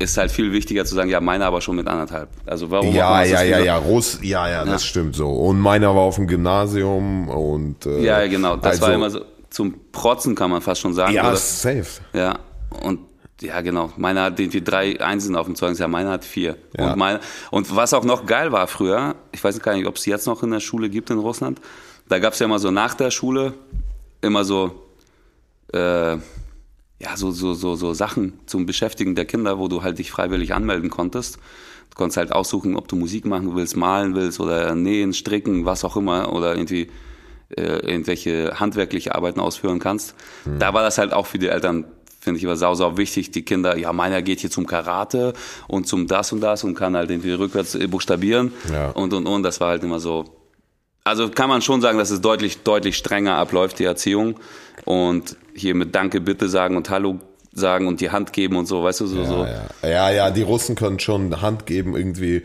[0.00, 2.30] ist halt viel wichtiger zu sagen, ja, meiner aber schon mit anderthalb.
[2.46, 2.94] Also warum?
[2.94, 5.28] Ja, ja, ja, ja, Russ, ja, ja, das stimmt so.
[5.28, 8.56] Und meiner war auf dem Gymnasium und äh, Ja, genau.
[8.56, 9.20] Das also, war immer so
[9.50, 11.12] zum Protzen kann man fast schon sagen.
[11.12, 11.36] Ja, oder?
[11.36, 12.00] safe.
[12.14, 12.38] Ja,
[12.82, 13.00] und
[13.42, 13.90] ja, genau.
[13.96, 16.56] Meiner hat irgendwie drei Einsen auf dem Zeugnis, ja, meiner hat vier.
[16.76, 16.92] Ja.
[16.92, 17.20] Und, meine,
[17.50, 20.42] und was auch noch geil war früher, ich weiß gar nicht, ob es jetzt noch
[20.42, 21.60] in der Schule gibt in Russland,
[22.08, 23.54] da gab es ja immer so nach der Schule
[24.20, 24.82] immer so,
[25.72, 26.16] äh,
[27.00, 30.54] ja, so, so, so, so Sachen zum Beschäftigen der Kinder, wo du halt dich freiwillig
[30.54, 31.36] anmelden konntest.
[31.90, 35.84] Du konntest halt aussuchen, ob du Musik machen willst, malen willst oder nähen, stricken, was
[35.84, 36.88] auch immer, oder irgendwie
[37.56, 40.14] äh, irgendwelche handwerkliche Arbeiten ausführen kannst.
[40.58, 41.86] Da war das halt auch für die Eltern,
[42.20, 43.32] finde ich, immer sau, sau wichtig.
[43.32, 45.32] Die Kinder, ja, meiner geht hier zum Karate
[45.66, 48.90] und zum das und das und kann halt irgendwie rückwärts buchstabieren Ja.
[48.90, 49.42] und und und.
[49.42, 50.26] Das war halt immer so.
[51.02, 54.38] Also kann man schon sagen, dass es deutlich, deutlich strenger abläuft, die Erziehung.
[54.84, 57.20] Und hier mit Danke, Bitte sagen und Hallo
[57.52, 59.44] sagen und die Hand geben und so, weißt du, so, so.
[59.44, 59.88] Ja, ja.
[59.88, 62.42] ja, ja, die Russen können schon Hand geben irgendwie,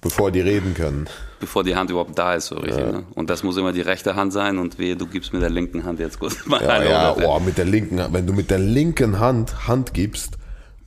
[0.00, 1.08] bevor die reden können.
[1.40, 2.84] bevor die Hand überhaupt da ist, so richtig.
[2.84, 3.04] Ne?
[3.14, 5.84] Und das muss immer die rechte Hand sein und wehe, du gibst mit der linken
[5.84, 8.58] Hand jetzt kurz mal Ja, eine ja, oh, mit der linken, wenn du mit der
[8.58, 10.38] linken Hand Hand gibst,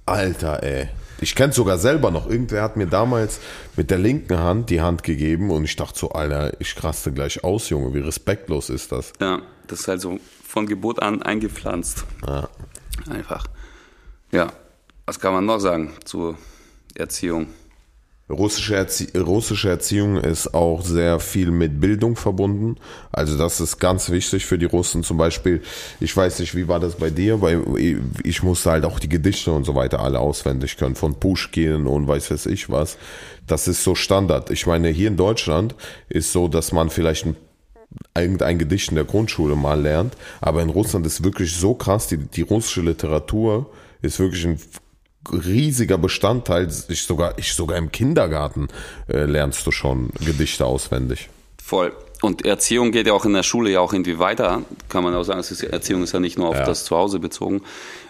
[0.06, 0.90] Alter, ey.
[1.24, 2.28] Ich kenn's sogar selber noch.
[2.28, 3.40] Irgendwer hat mir damals
[3.78, 7.44] mit der linken Hand die Hand gegeben und ich dachte so, Alter, ich raste gleich
[7.44, 7.94] aus, Junge.
[7.94, 9.14] Wie respektlos ist das?
[9.22, 10.20] Ja, das ist halt so
[10.52, 12.04] von Geburt an eingepflanzt.
[12.28, 12.50] Ja.
[13.10, 13.48] Einfach.
[14.32, 14.52] Ja,
[15.06, 16.38] was kann man noch sagen zur
[16.94, 17.48] Erziehung?
[18.32, 22.78] russische, Erzie russische Erziehung ist auch sehr viel mit Bildung verbunden.
[23.12, 25.04] Also das ist ganz wichtig für die Russen.
[25.04, 25.62] Zum Beispiel,
[26.00, 27.64] ich weiß nicht, wie war das bei dir, weil
[28.24, 32.08] ich musste halt auch die Gedichte und so weiter alle auswendig können, von Pushkin und
[32.08, 32.98] weiß weiß ich was.
[33.48, 34.50] Das ist so Standard.
[34.50, 35.76] Ich meine, hier in Deutschland
[36.08, 37.36] ist so, dass man vielleicht ein
[38.16, 42.18] irgendein Gedicht in der Grundschule mal lernt, aber in Russland ist wirklich so krass, die,
[42.18, 43.70] die russische Literatur
[44.02, 44.60] ist wirklich ein
[45.32, 46.68] riesiger Bestandteil.
[46.90, 48.68] Ich sogar, ich sogar im Kindergarten
[49.08, 51.30] äh, lernst du schon Gedichte auswendig.
[51.62, 51.94] Voll.
[52.22, 54.62] Und Erziehung geht ja auch in der Schule ja auch irgendwie weiter.
[54.90, 56.66] Kann man auch sagen, ist, Erziehung ist ja nicht nur auf ja.
[56.66, 57.62] das Zuhause bezogen.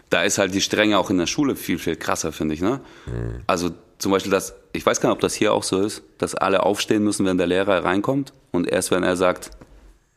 [0.10, 2.62] Da ist halt die Strenge auch in der Schule viel, viel krasser, finde ich.
[2.62, 2.82] Ne?
[3.06, 3.42] Mhm.
[3.48, 6.36] Also zum Beispiel das, ich weiß gar nicht, ob das hier auch so ist, dass
[6.36, 8.34] alle aufstehen müssen, wenn der Lehrer reinkommt.
[8.52, 9.52] Und erst wenn er sagt,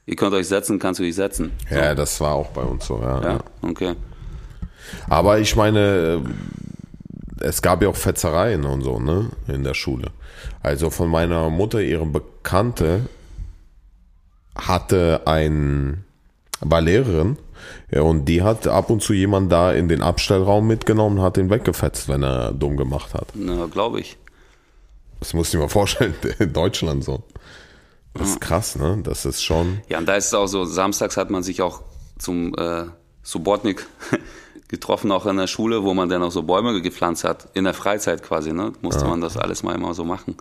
[0.07, 1.53] ihr könnt euch setzen, kannst du dich setzen.
[1.69, 1.75] So.
[1.75, 3.23] Ja, das war auch bei uns so, ja.
[3.23, 3.95] Ja, okay.
[5.09, 6.23] Aber ich meine,
[7.41, 10.09] es gab ja auch Fetzereien und so, ne, in der Schule.
[10.63, 13.09] Also von meiner Mutter, ihre Bekannte
[14.55, 16.05] hatte ein,
[16.61, 17.39] war Lehrerin,
[17.91, 21.51] ja, und die hat ab und zu jemand da in den Abstellraum mitgenommen, hat ihn
[21.51, 23.29] weggefetzt, wenn er dumm gemacht hat.
[23.35, 24.17] Na, glaube ich.
[25.21, 27.23] Das musst du dir mal vorstellen, in Deutschland so.
[28.15, 29.01] Das ist krass, ne?
[29.03, 29.81] Das ist schon.
[29.89, 31.83] Ja, und da ist es auch so, samstags hat man sich auch
[32.19, 32.85] zum äh,
[33.23, 33.87] Subotnik
[34.69, 37.75] getroffen, auch in der Schule, wo man dann auch so Bäume gepflanzt hat, in der
[37.75, 38.73] Freizeit quasi, ne?
[38.83, 39.11] Musste ja.
[39.11, 40.37] man das alles mal immer so machen.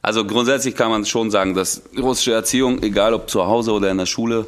[0.00, 3.98] Also grundsätzlich kann man schon sagen, dass russische Erziehung, egal ob zu Hause oder in
[3.98, 4.46] der Schule,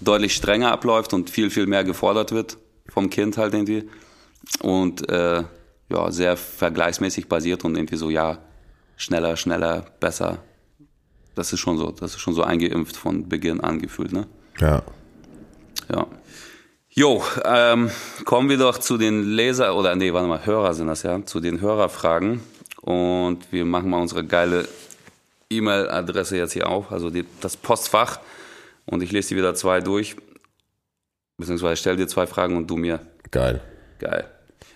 [0.00, 3.88] deutlich strenger abläuft und viel, viel mehr gefordert wird vom Kind halt irgendwie.
[4.62, 5.44] Und äh,
[5.88, 8.38] ja, sehr vergleichsmäßig basiert und irgendwie so, ja,
[8.96, 10.38] schneller, schneller, besser.
[11.36, 14.26] Das ist schon so, das ist schon so eingeimpft von Beginn an gefühlt, ne?
[14.58, 14.82] Ja.
[15.92, 16.06] Ja.
[16.88, 17.90] Jo, ähm,
[18.24, 21.40] kommen wir doch zu den Leser, oder nee, warte mal, Hörer sind das ja, zu
[21.40, 22.40] den Hörerfragen.
[22.80, 24.66] Und wir machen mal unsere geile
[25.50, 28.18] E-Mail-Adresse jetzt hier auf, also die, das Postfach.
[28.86, 30.16] Und ich lese die wieder zwei durch.
[31.36, 33.00] Beziehungsweise ich stelle dir zwei Fragen und du mir.
[33.30, 33.60] Geil.
[33.98, 34.24] Geil.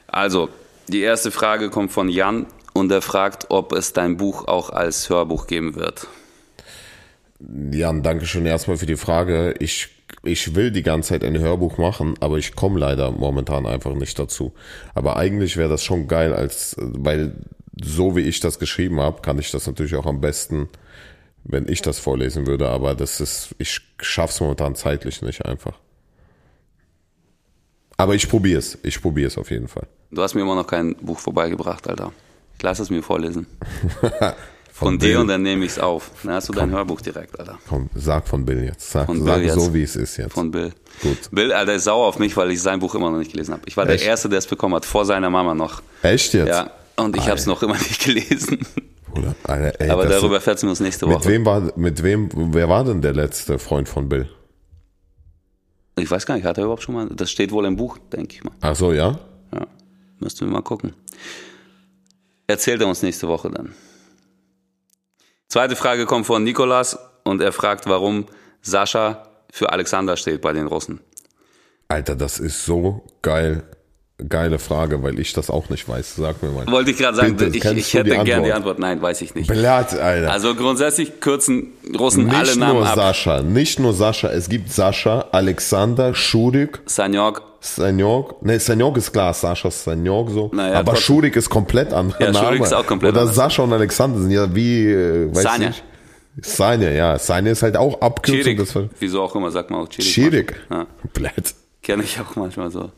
[0.08, 0.50] Also,
[0.88, 5.08] die erste Frage kommt von Jan und er fragt, ob es dein Buch auch als
[5.08, 6.06] Hörbuch geben wird.
[7.72, 9.54] Jan, danke schön erstmal für die Frage.
[9.58, 9.88] Ich
[10.22, 14.18] ich will die ganze Zeit ein Hörbuch machen, aber ich komme leider momentan einfach nicht
[14.18, 14.52] dazu.
[14.94, 17.32] Aber eigentlich wäre das schon geil, als weil
[17.82, 20.68] so wie ich das geschrieben habe, kann ich das natürlich auch am besten,
[21.44, 22.68] wenn ich das vorlesen würde.
[22.68, 25.78] Aber das ist, ich schaff's momentan zeitlich nicht einfach.
[27.96, 28.78] Aber ich probiere es.
[28.82, 29.86] Ich probiere es auf jeden Fall.
[30.10, 32.12] Du hast mir immer noch kein Buch vorbeigebracht, Alter.
[32.60, 33.46] lass es mir vorlesen.
[34.80, 35.16] Von, dir Bill.
[35.18, 36.10] und dann nehme ich es auf.
[36.22, 37.58] Dann hast du dein Hörbuch direkt, Alter.
[37.68, 38.90] Komm, sag von Bill jetzt.
[38.90, 39.54] Sag, von sag jetzt.
[39.54, 40.32] so, wie es ist jetzt.
[40.32, 40.72] Von Bill.
[41.02, 41.18] Gut.
[41.30, 43.62] Bill, Alter, ist sauer auf mich, weil ich sein Buch immer noch nicht gelesen habe.
[43.66, 44.00] Ich war Echt?
[44.00, 45.82] der Erste, der es bekommen hat, vor seiner Mama noch.
[46.00, 46.48] Echt jetzt?
[46.48, 48.60] Ja, und ich habe es noch immer nicht gelesen.
[49.12, 51.16] Bruder, Alter, ey, Aber darüber erfährst wir uns nächste Woche.
[51.16, 54.30] Mit wem war, mit wem, wer war denn der letzte Freund von Bill?
[55.96, 58.34] Ich weiß gar nicht, hat er überhaupt schon mal, das steht wohl im Buch, denke
[58.36, 58.54] ich mal.
[58.62, 59.18] Ach so, ja?
[59.52, 59.66] Ja,
[60.20, 60.94] müssten wir mal gucken.
[62.46, 63.74] Erzählt er uns nächste Woche dann.
[65.50, 68.26] Zweite Frage kommt von Nikolas und er fragt, warum
[68.62, 71.00] Sascha für Alexander steht bei den Russen.
[71.88, 73.64] Alter, das ist so geil.
[74.28, 76.16] Geile Frage, weil ich das auch nicht weiß.
[76.16, 76.66] Sag mir mal.
[76.66, 78.78] Wollte ich gerade sagen, Bitte, ich, ich hätte gerne die Antwort.
[78.78, 79.48] Nein, weiß ich nicht.
[79.48, 80.30] Blatt, Alter.
[80.30, 82.96] Also grundsätzlich kürzen Russen nicht alle Namen ab.
[82.96, 84.30] Nicht nur Sascha, nicht nur Sascha.
[84.30, 90.50] Es gibt Sascha, Alexander, Schurik, Sanyok, Sanyok, ne, Sanyok ist klar, Sascha Sanyok so.
[90.52, 91.04] Naja, aber trotzdem.
[91.04, 92.46] Schurik ist komplett anderer ja, Name.
[92.46, 93.36] Schurik ist auch komplett Oder anders.
[93.36, 95.70] Sascha und Alexander sind ja wie, äh, weiß Sanja.
[95.70, 95.82] ich.
[96.42, 97.18] Sanja, ja.
[97.18, 98.56] Sanja ist halt auch Abkürzung.
[98.56, 100.12] Das Wieso auch immer sagt man auch Chirik.
[100.12, 100.60] Chirik.
[100.70, 100.86] Ja.
[101.12, 101.54] Blöd.
[101.82, 102.90] Kenne ich auch manchmal so.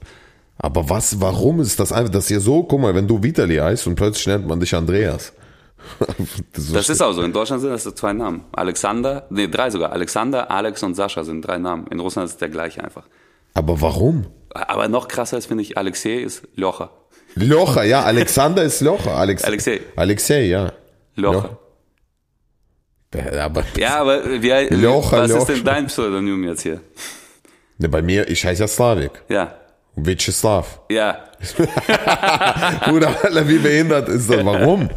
[0.63, 3.89] Aber was, warum ist das einfach, das hier so, guck mal, wenn du Vitali heißt
[3.89, 5.33] und plötzlich nennt man dich Andreas.
[6.53, 7.23] das, ist, das ist auch so.
[7.23, 8.45] In Deutschland sind das so zwei Namen.
[8.53, 9.91] Alexander, nee, drei sogar.
[9.91, 11.89] Alexander, Alex und Sascha sind drei Namen.
[11.89, 13.09] In Russland ist es der gleiche einfach.
[13.55, 14.27] Aber warum?
[14.51, 16.91] Aber noch krasser ist, finde ich, Alexei ist Locher.
[17.35, 19.17] Locher, ja, Alexander ist Locher.
[19.17, 19.81] Alex Alexei.
[19.97, 20.73] Alexei, ja.
[21.17, 21.59] Locher.
[23.41, 25.41] Aber ja, aber wie, Locher, was Locher.
[25.41, 26.81] ist denn dein Pseudonym jetzt hier?
[27.79, 29.11] Ne, bei mir, ich heiße ja Slavik.
[29.29, 29.55] Ja.
[29.97, 30.81] Vyacheslav.
[30.91, 31.25] Ja.
[32.85, 33.15] Bruder,
[33.47, 34.45] wie behindert ist das?
[34.45, 34.89] Warum?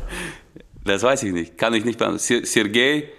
[0.83, 1.57] Das weiß ich nicht.
[1.57, 2.45] Kann ich nicht beantworten.
[2.45, 3.09] Sergei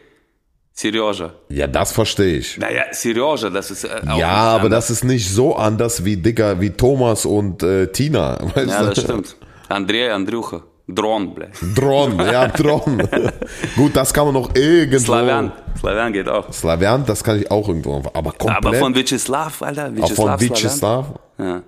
[0.76, 1.32] Serioja.
[1.48, 2.58] Ja, das verstehe ich.
[2.58, 3.84] Naja, Serioja, das ist.
[3.84, 4.88] Äh, ja, aber anders.
[4.88, 8.38] das ist nicht so anders wie Digga, wie Thomas und äh, Tina.
[8.54, 9.36] Weißt ja, das stimmt.
[9.70, 10.62] Andrei, Andrucha.
[10.86, 11.50] Dron, ble.
[11.74, 13.02] Dron, ja, Dron.
[13.76, 14.98] Gut, das kann man noch irgendwo.
[14.98, 15.50] Slavian.
[15.80, 16.52] Slavian geht auch.
[16.52, 18.02] Slavian, das kann ich auch irgendwo.
[18.12, 18.56] Aber komplett.
[18.56, 19.96] Aber von Vyacheslav, Alter.
[19.96, 21.06] Vyacheslav, von Vyacheslav?
[21.38, 21.62] Ja.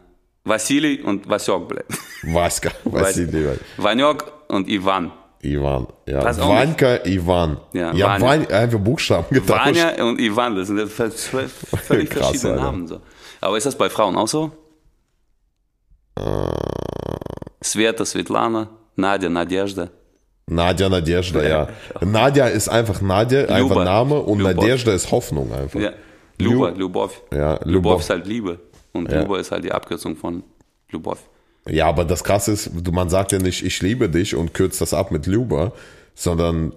[0.45, 1.93] Vasili und Vasjok bleibt.
[2.23, 3.59] Vaska, Vasili.
[3.77, 5.13] Vanjok und Ivan.
[5.43, 6.25] Ivan, ja.
[6.25, 7.59] Was Vanka, Ivan.
[7.73, 8.27] Ja, ja Vanya.
[8.27, 9.67] Van, einfach Buchstaben getauscht.
[9.67, 11.51] Vanya und Ivan, das sind völlig,
[11.85, 12.63] völlig verschiedene Alter.
[12.65, 12.87] Namen.
[12.89, 13.01] So.
[13.41, 14.51] Aber ist das bei Frauen auch so?
[16.19, 16.23] Äh.
[17.63, 19.89] Sveta, Svetlana, Nadja, Nadjezda.
[20.47, 21.69] Nadja, Nadjezda, ja.
[22.01, 24.55] Nadja ist einfach Nadja, einfach Name und Ljubov.
[24.57, 25.81] Nadjezda ist Hoffnung einfach.
[25.81, 25.93] Ja.
[26.41, 27.23] Luba, Ljubov.
[27.33, 27.67] Ja, Ljubov.
[27.67, 28.59] Ljubov ist halt Liebe.
[28.99, 29.23] Und Ja.
[29.23, 30.43] Luba ist halt die Abkürzung von
[30.91, 31.19] Lubov.
[31.69, 34.95] Ja, aber das Krasse ist, man sagt ja nicht, ich liebe dich und kürzt das
[34.95, 35.73] ab mit Luba,
[36.15, 36.73] sondern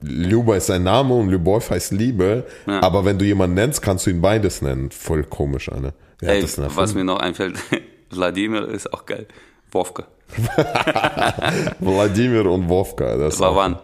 [0.00, 2.44] Luba ist sein Name und Lubov heißt Liebe.
[2.66, 2.82] Ja.
[2.82, 4.90] Aber wenn du jemanden nennst, kannst du ihn beides nennen.
[4.90, 6.42] Voll komisch, hat Ey,
[6.76, 7.56] was mir noch einfällt,
[8.10, 9.26] Wladimir ist auch geil.
[9.70, 10.04] Wovka.
[11.80, 13.16] Wladimir und Wovka.
[13.16, 13.76] Das auch- Vavan.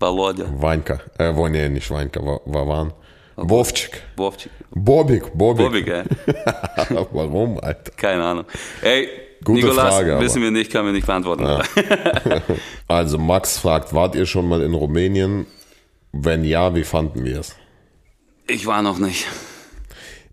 [0.00, 0.46] Volodya.
[0.56, 0.98] Weinka.
[1.18, 2.40] Äh, wo, nee, nicht Weinka, Wa-
[3.36, 4.02] Wovchik.
[4.16, 4.50] Wovchik.
[4.70, 5.66] Bobik, Bobik.
[5.66, 6.04] Bobik, ey.
[7.12, 7.92] Warum, Alter?
[7.96, 8.44] Keine Ahnung.
[8.82, 9.08] Ey,
[9.44, 11.46] Gute Nikolas, Frage, wissen wir nicht, können wir nicht beantworten.
[12.88, 15.46] Also Max fragt, wart ihr schon mal in Rumänien?
[16.12, 17.56] Wenn ja, wie fanden wir es?
[18.46, 19.26] Ich war noch nicht.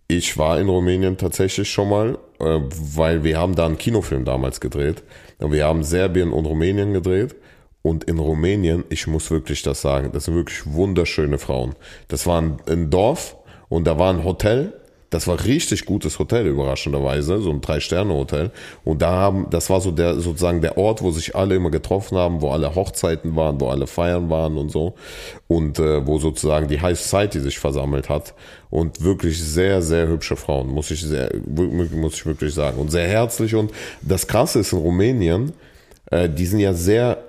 [0.08, 4.60] Ich war in Rumänien tatsächlich schon mal, äh, weil wir haben da einen Kinofilm damals
[4.60, 5.04] gedreht.
[5.40, 7.36] Wir haben Serbien und Rumänien gedreht.
[7.82, 11.76] Und in Rumänien, ich muss wirklich das sagen, das sind wirklich wunderschöne Frauen.
[12.08, 13.38] Das war ein, ein Dorf
[13.70, 14.74] und da war ein Hotel.
[15.12, 18.52] Das war richtig gutes Hotel, überraschenderweise, so ein Drei-Sterne-Hotel.
[18.84, 22.16] Und da haben, das war so der, sozusagen der Ort, wo sich alle immer getroffen
[22.16, 24.94] haben, wo alle Hochzeiten waren, wo alle Feiern waren und so.
[25.48, 28.36] Und äh, wo sozusagen die High Society sich versammelt hat.
[28.70, 32.78] Und wirklich sehr, sehr hübsche Frauen, muss ich sehr, muss ich wirklich sagen.
[32.78, 33.56] Und sehr herzlich.
[33.56, 33.72] Und
[34.04, 35.54] das Krasse ist in Rumänien,
[36.12, 37.29] äh, die sind ja sehr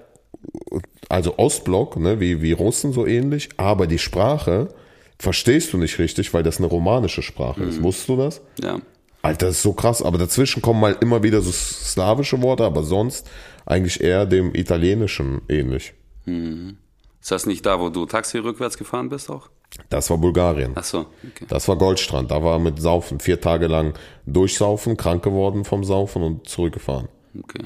[1.08, 4.72] also Ostblock, ne, wie, wie Russen so ähnlich, aber die Sprache
[5.18, 7.82] verstehst du nicht richtig, weil das eine romanische Sprache ist.
[7.82, 8.40] Wusstest du das?
[8.62, 8.80] Ja.
[9.22, 12.82] Alter, das ist so krass, aber dazwischen kommen mal immer wieder so slawische Worte, aber
[12.82, 13.28] sonst
[13.66, 15.92] eigentlich eher dem Italienischen ähnlich.
[16.24, 19.50] Ist das nicht da, wo du Taxi rückwärts gefahren bist auch?
[19.88, 20.72] Das war Bulgarien.
[20.74, 21.44] Ach so, okay.
[21.48, 22.30] Das war Goldstrand.
[22.30, 23.20] Da war mit Saufen.
[23.20, 23.94] Vier Tage lang
[24.26, 27.08] durchsaufen, krank geworden vom Saufen und zurückgefahren.
[27.38, 27.64] Okay.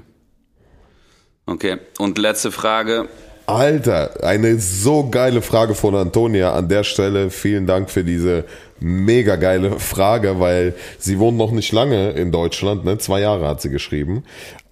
[1.47, 1.79] Okay.
[1.99, 3.09] Und letzte Frage.
[3.47, 6.55] Alter, eine so geile Frage von Antonia.
[6.55, 8.45] An der Stelle vielen Dank für diese
[8.81, 12.99] mega geile Frage, weil sie wohnt noch nicht lange in Deutschland, ne?
[12.99, 14.25] Zwei Jahre hat sie geschrieben.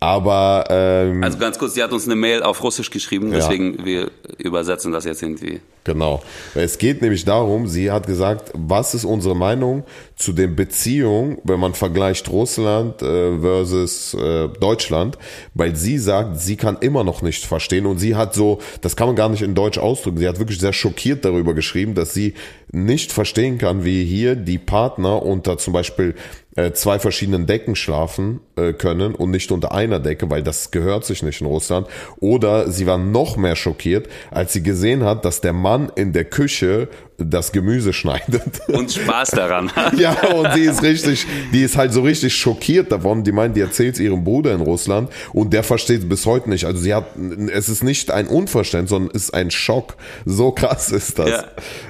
[0.02, 4.10] Aber ähm, Also ganz kurz, sie hat uns eine Mail auf Russisch geschrieben, deswegen wir
[4.38, 5.60] übersetzen das jetzt irgendwie.
[5.84, 6.22] Genau.
[6.54, 9.84] Es geht nämlich darum, sie hat gesagt, was ist unsere Meinung
[10.16, 15.18] zu den Beziehungen, wenn man vergleicht Russland äh, versus äh, Deutschland,
[15.54, 19.06] weil sie sagt, sie kann immer noch nicht verstehen und sie hat so, das kann
[19.06, 22.34] man gar nicht in Deutsch ausdrücken, sie hat wirklich sehr schockiert darüber geschrieben, dass sie
[22.72, 26.14] nicht verstehen kann, wie hier die Partner unter zum Beispiel
[26.56, 31.04] äh, zwei verschiedenen Decken schlafen äh, können und nicht unter einer Decke, weil das gehört
[31.04, 31.86] sich nicht in Russland.
[32.20, 36.24] Oder sie war noch mehr schockiert, als sie gesehen hat, dass der Mann in der
[36.24, 36.88] Küche
[37.24, 38.60] das Gemüse schneidet.
[38.68, 39.92] Und Spaß daran hat.
[40.02, 43.22] Ja, und die ist richtig, die ist halt so richtig schockiert davon.
[43.22, 46.64] Die meint, die erzählt ihrem Bruder in Russland und der versteht es bis heute nicht.
[46.64, 47.04] Also sie hat,
[47.52, 49.96] es ist nicht ein Unverständnis, sondern es ist ein Schock.
[50.24, 51.30] So krass ist das.
[51.30, 51.44] Ja.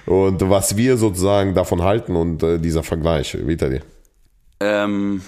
[0.07, 3.80] Und was wir sozusagen davon halten und äh, dieser Vergleich, Vitali.
[4.61, 5.22] Ähm,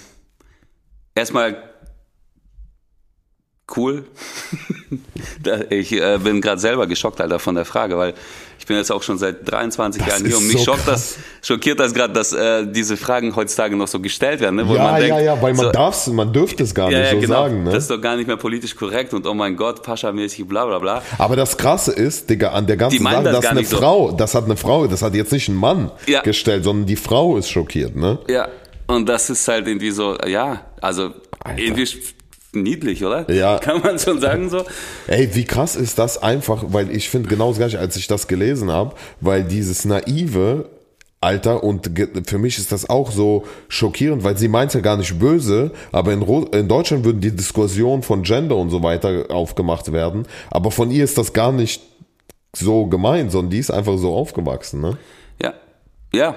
[1.14, 1.56] erstmal
[3.76, 4.04] cool.
[5.70, 8.14] Ich äh, bin gerade selber geschockt, Alter, von der Frage, weil
[8.58, 11.16] ich bin jetzt auch schon seit 23 Das Jahren hier und mich so schockt das,
[11.42, 14.68] schockiert das gerade, dass äh, diese Fragen heutzutage noch so gestellt werden, ne?
[14.68, 16.98] wo Ja, man denkt, ja, ja, weil man so, darf's, man dürfte es gar ja,
[17.00, 17.64] nicht ja, so genau, sagen.
[17.64, 17.70] Ne?
[17.72, 20.78] das ist doch gar nicht mehr politisch korrekt und oh mein Gott, Pascha-mäßig, bla bla
[20.78, 21.02] bla.
[21.18, 23.76] Aber das Krasse ist, Digga, an der ganzen Sache, das dass eine nicht so.
[23.78, 26.22] Frau, das hat eine Frau, das hat jetzt nicht ein Mann Ja.
[26.22, 28.18] gestellt, sondern die Frau ist schockiert, ne?
[28.28, 28.48] Ja,
[28.86, 31.10] und das ist halt irgendwie so, ja, also
[31.40, 31.58] Alter.
[31.58, 31.86] irgendwie
[32.62, 33.30] niedlich, oder?
[33.30, 33.58] Ja.
[33.62, 34.64] Kann man schon sagen so?
[35.06, 38.28] Ey, wie krass ist das einfach, weil ich finde genau das gleiche, als ich das
[38.28, 40.66] gelesen habe, weil dieses naive
[41.24, 41.90] Alter und
[42.26, 46.12] für mich ist das auch so schockierend, weil sie meint ja gar nicht böse, aber
[46.12, 50.70] in, Ru in Deutschland würden die Diskussionen von Gender und so weiter aufgemacht werden, aber
[50.70, 51.82] von ihr ist das gar nicht
[52.54, 54.98] so gemeint, sondern die ist einfach so aufgewachsen, ne?
[55.42, 55.54] Ja,
[56.12, 56.36] ja.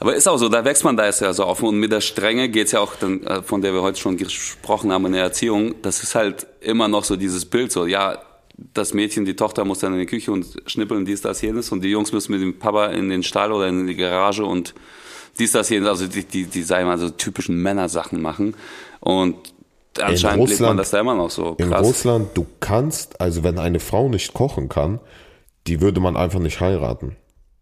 [0.00, 1.62] Aber ist auch so, da wächst man da ist ja so auf.
[1.62, 4.92] Und mit der Strenge geht's ja auch, dann, äh, von der wir heute schon gesprochen
[4.92, 8.18] haben in der Erziehung, das ist halt immer noch so dieses Bild, so, ja,
[8.74, 11.70] das Mädchen, die Tochter muss dann in die Küche und schnippeln, dies, das, jenes.
[11.70, 14.74] Und die Jungs müssen mit dem Papa in den Stall oder in die Garage und
[15.38, 15.88] dies, das, jenes.
[15.88, 18.56] Also die, die, die sagen mal so typischen Männersachen machen.
[19.00, 19.36] Und
[20.00, 21.86] anscheinend lebt man Russland- das da immer noch so In krass.
[21.86, 24.98] Russland, du kannst, also wenn eine Frau nicht kochen kann,
[25.68, 27.16] die würde man einfach nicht heiraten.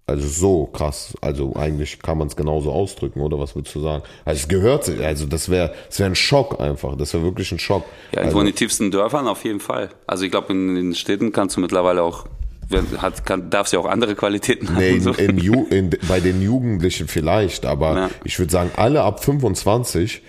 [0.08, 1.14] Also so krass.
[1.20, 4.04] Also eigentlich kann man es genauso ausdrücken, oder was würdest du sagen?
[4.24, 6.96] Also es gehört, also das wäre, das wäre ein Schock einfach.
[6.96, 7.84] Das wäre wirklich ein Schock.
[8.12, 9.90] Ja, irgendwo also, in den tiefsten Dörfern auf jeden Fall.
[10.06, 12.26] Also ich glaube, in den Städten kannst du mittlerweile auch
[12.98, 14.78] hat, kann, darf ja auch andere Qualitäten haben.
[14.78, 18.10] Nee, in, in, in, bei den Jugendlichen vielleicht, aber ja.
[18.24, 20.22] ich würde sagen, alle ab 25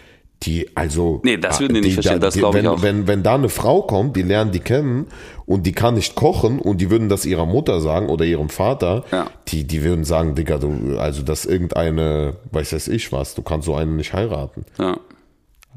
[0.44, 1.22] die, also.
[1.24, 2.82] Nee, das würden die nicht verstehen, das glaube ich auch.
[2.82, 5.08] Wenn, wenn da eine Frau kommt, die lernen die kennen
[5.46, 9.04] und die kann nicht kochen und die würden das ihrer Mutter sagen oder ihrem Vater,
[9.12, 9.28] ja.
[9.48, 13.66] die, die würden sagen, Digga, du, also das irgendeine, weiß weiß ich was, du kannst
[13.66, 14.66] so einen nicht heiraten.
[14.78, 15.00] Ja.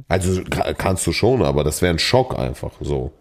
[0.08, 0.42] Also
[0.76, 3.12] kannst du schon, aber das wäre ein Schock einfach so.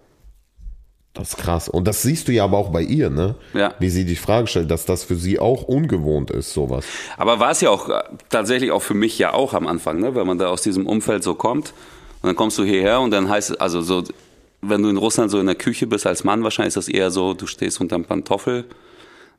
[1.14, 1.68] Das ist krass.
[1.68, 3.36] Und das siehst du ja aber auch bei ihr, ne?
[3.54, 3.74] Ja.
[3.80, 6.86] Wie sie die Frage stellt, dass das für sie auch ungewohnt ist, sowas.
[7.18, 10.16] Aber war es ja auch äh, tatsächlich auch für mich ja auch am Anfang, ne?
[10.16, 11.74] Wenn man da aus diesem Umfeld so kommt
[12.22, 14.04] und dann kommst du hierher und dann heißt es, also so,
[14.62, 17.12] wenn du in Russland so in der Küche bist als Mann, wahrscheinlich ist das eher
[17.12, 18.66] so, du stehst unterm Pantoffel.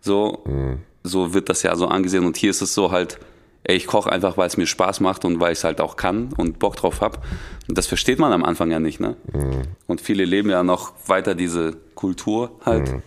[0.01, 0.79] So, mhm.
[1.05, 2.25] so wird das ja so angesehen.
[2.25, 3.19] Und hier ist es so halt,
[3.65, 5.97] ey, ich koche einfach, weil es mir Spaß macht und weil ich es halt auch
[5.97, 7.25] kann und Bock drauf hab.
[7.69, 9.17] Und das versteht man am Anfang ja nicht, ne?
[9.33, 9.63] Mhm.
[9.87, 12.93] Und viele leben ja noch weiter diese Kultur halt.
[12.93, 13.03] Mhm.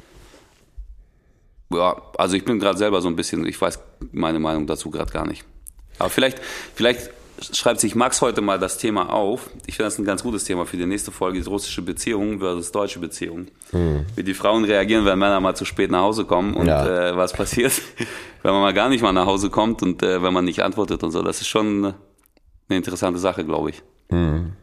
[1.74, 3.80] Ja, also ich bin gerade selber so ein bisschen, ich weiß
[4.12, 5.44] meine Meinung dazu gerade gar nicht.
[5.98, 6.40] Aber vielleicht,
[6.76, 7.10] vielleicht
[7.52, 9.50] schreibt sich Max heute mal das Thema auf.
[9.66, 12.72] Ich finde das ein ganz gutes Thema für die nächste Folge, die russische Beziehung versus
[12.72, 13.48] deutsche Beziehung.
[13.72, 14.06] Mhm.
[14.16, 17.10] Wie die Frauen reagieren, wenn Männer mal zu spät nach Hause kommen und ja.
[17.10, 17.74] äh, was passiert,
[18.44, 21.04] wenn man mal gar nicht mal nach Hause kommt und äh, wenn man nicht antwortet
[21.04, 21.22] und so.
[21.22, 21.94] Das ist schon
[22.70, 23.84] eine interessante Sache, glaube ich.
[24.10, 24.54] Mhm.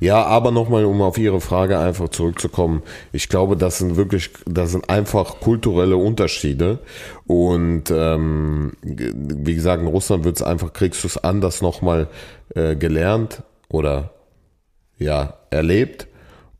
[0.00, 2.82] Ja, aber nochmal, um auf Ihre Frage einfach zurückzukommen.
[3.12, 6.78] Ich glaube, das sind wirklich, das sind einfach kulturelle Unterschiede.
[7.26, 12.08] Und ähm, wie gesagt, in Russland wird es einfach, kriegst du es anders nochmal
[12.54, 14.14] äh, gelernt oder
[14.98, 16.06] ja, erlebt.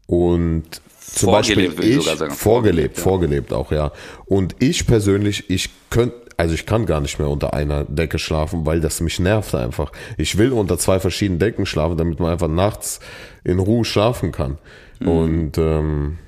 [0.07, 0.65] Und
[0.99, 3.03] zum vorgelebt, Beispiel ich, ich vorgelebt, ja.
[3.03, 3.93] vorgelebt auch, ja.
[4.27, 8.65] Und ich persönlich, ich könnte, also ich kann gar nicht mehr unter einer Decke schlafen,
[8.65, 9.93] weil das mich nervt einfach.
[10.17, 13.01] Ich will unter zwei verschiedenen Decken schlafen, damit man einfach nachts
[13.45, 14.57] in Ruhe schlafen kann.
[15.01, 15.09] Mhm.
[15.09, 16.19] Und ähm,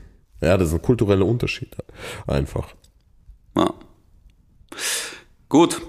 [0.42, 1.74] ja, das ist ein kultureller Unterschied
[2.26, 2.68] einfach.
[3.56, 3.72] Ja.
[5.48, 5.80] Gut.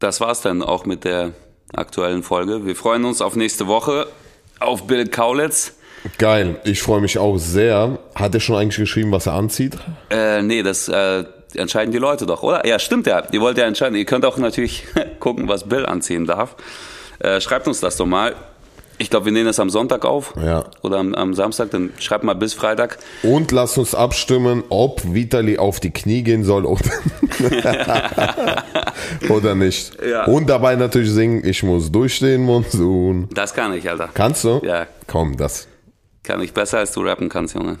[0.00, 1.32] Das war's dann auch mit der
[1.72, 2.66] aktuellen Folge.
[2.66, 4.08] Wir freuen uns auf nächste Woche
[4.58, 5.74] auf Bill Kaulitz.
[6.18, 8.00] Geil, ich freue mich auch sehr.
[8.16, 9.78] Hat er schon eigentlich geschrieben, was er anzieht?
[10.10, 11.24] Äh, nee, das äh,
[11.56, 12.66] entscheiden die Leute doch, oder?
[12.66, 13.22] Ja, stimmt ja.
[13.32, 13.96] Ihr wollt ja entscheiden.
[13.96, 14.84] Ihr könnt auch natürlich
[15.20, 16.56] gucken, was Bill anziehen darf.
[17.18, 18.34] Äh, schreibt uns das doch mal.
[18.96, 20.34] Ich glaube, wir nehmen das am Sonntag auf.
[20.40, 20.64] Ja.
[20.82, 22.98] Oder am, am, Samstag, dann schreibt mal bis Freitag.
[23.24, 26.90] Und lasst uns abstimmen, ob Vitali auf die Knie gehen soll oder,
[29.28, 30.00] oder nicht.
[30.00, 30.24] Ja.
[30.26, 33.28] Und dabei natürlich singen, ich muss durchstehen, Monsun.
[33.34, 34.10] Das kann ich, Alter.
[34.14, 34.60] Kannst du?
[34.62, 34.86] Ja.
[35.08, 35.66] Komm, das.
[36.22, 37.78] Kann ich besser, als du rappen kannst, Junge.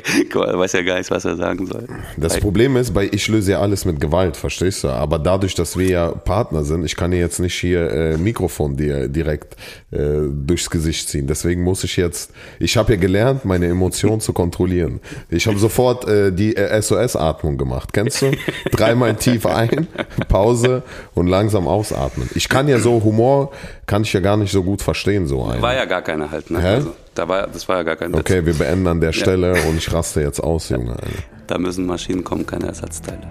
[0.32, 1.86] Guck mal, weiß ja gar nicht, was er sagen soll.
[2.16, 4.88] Das Problem ist, bei ich löse ja alles mit Gewalt, verstehst du?
[4.88, 8.76] Aber dadurch, dass wir ja Partner sind, ich kann dir jetzt nicht hier äh, Mikrofon
[8.76, 9.56] dir direkt
[9.90, 9.98] äh,
[10.30, 11.26] durchs Gesicht ziehen.
[11.26, 15.00] Deswegen muss ich jetzt, ich habe ja gelernt, meine Emotionen zu kontrollieren.
[15.30, 17.92] Ich habe sofort äh, die äh, SOS-Atmung gemacht.
[17.92, 18.32] Kennst du?
[18.70, 19.86] Dreimal tief ein,
[20.28, 20.82] Pause
[21.14, 22.28] und langsam ausatmen.
[22.34, 23.52] Ich kann ja so Humor,
[23.86, 25.62] kann ich ja gar nicht so gut verstehen, so ein.
[25.62, 26.60] War ja gar keine halt, ne?
[26.60, 26.66] Hä?
[26.66, 26.94] Also.
[27.18, 28.20] Da war, das war ja gar kein Witz.
[28.20, 29.64] Okay, wir beenden an der Stelle ja.
[29.64, 30.92] und ich raste jetzt aus, Junge.
[30.92, 31.08] Alter.
[31.48, 33.28] Da müssen Maschinen kommen, keine Ersatzteile.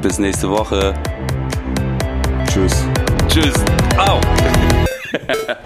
[0.00, 0.94] Bis nächste Woche.
[2.48, 2.84] Tschüss.
[3.26, 3.54] Tschüss.
[3.98, 4.20] Au.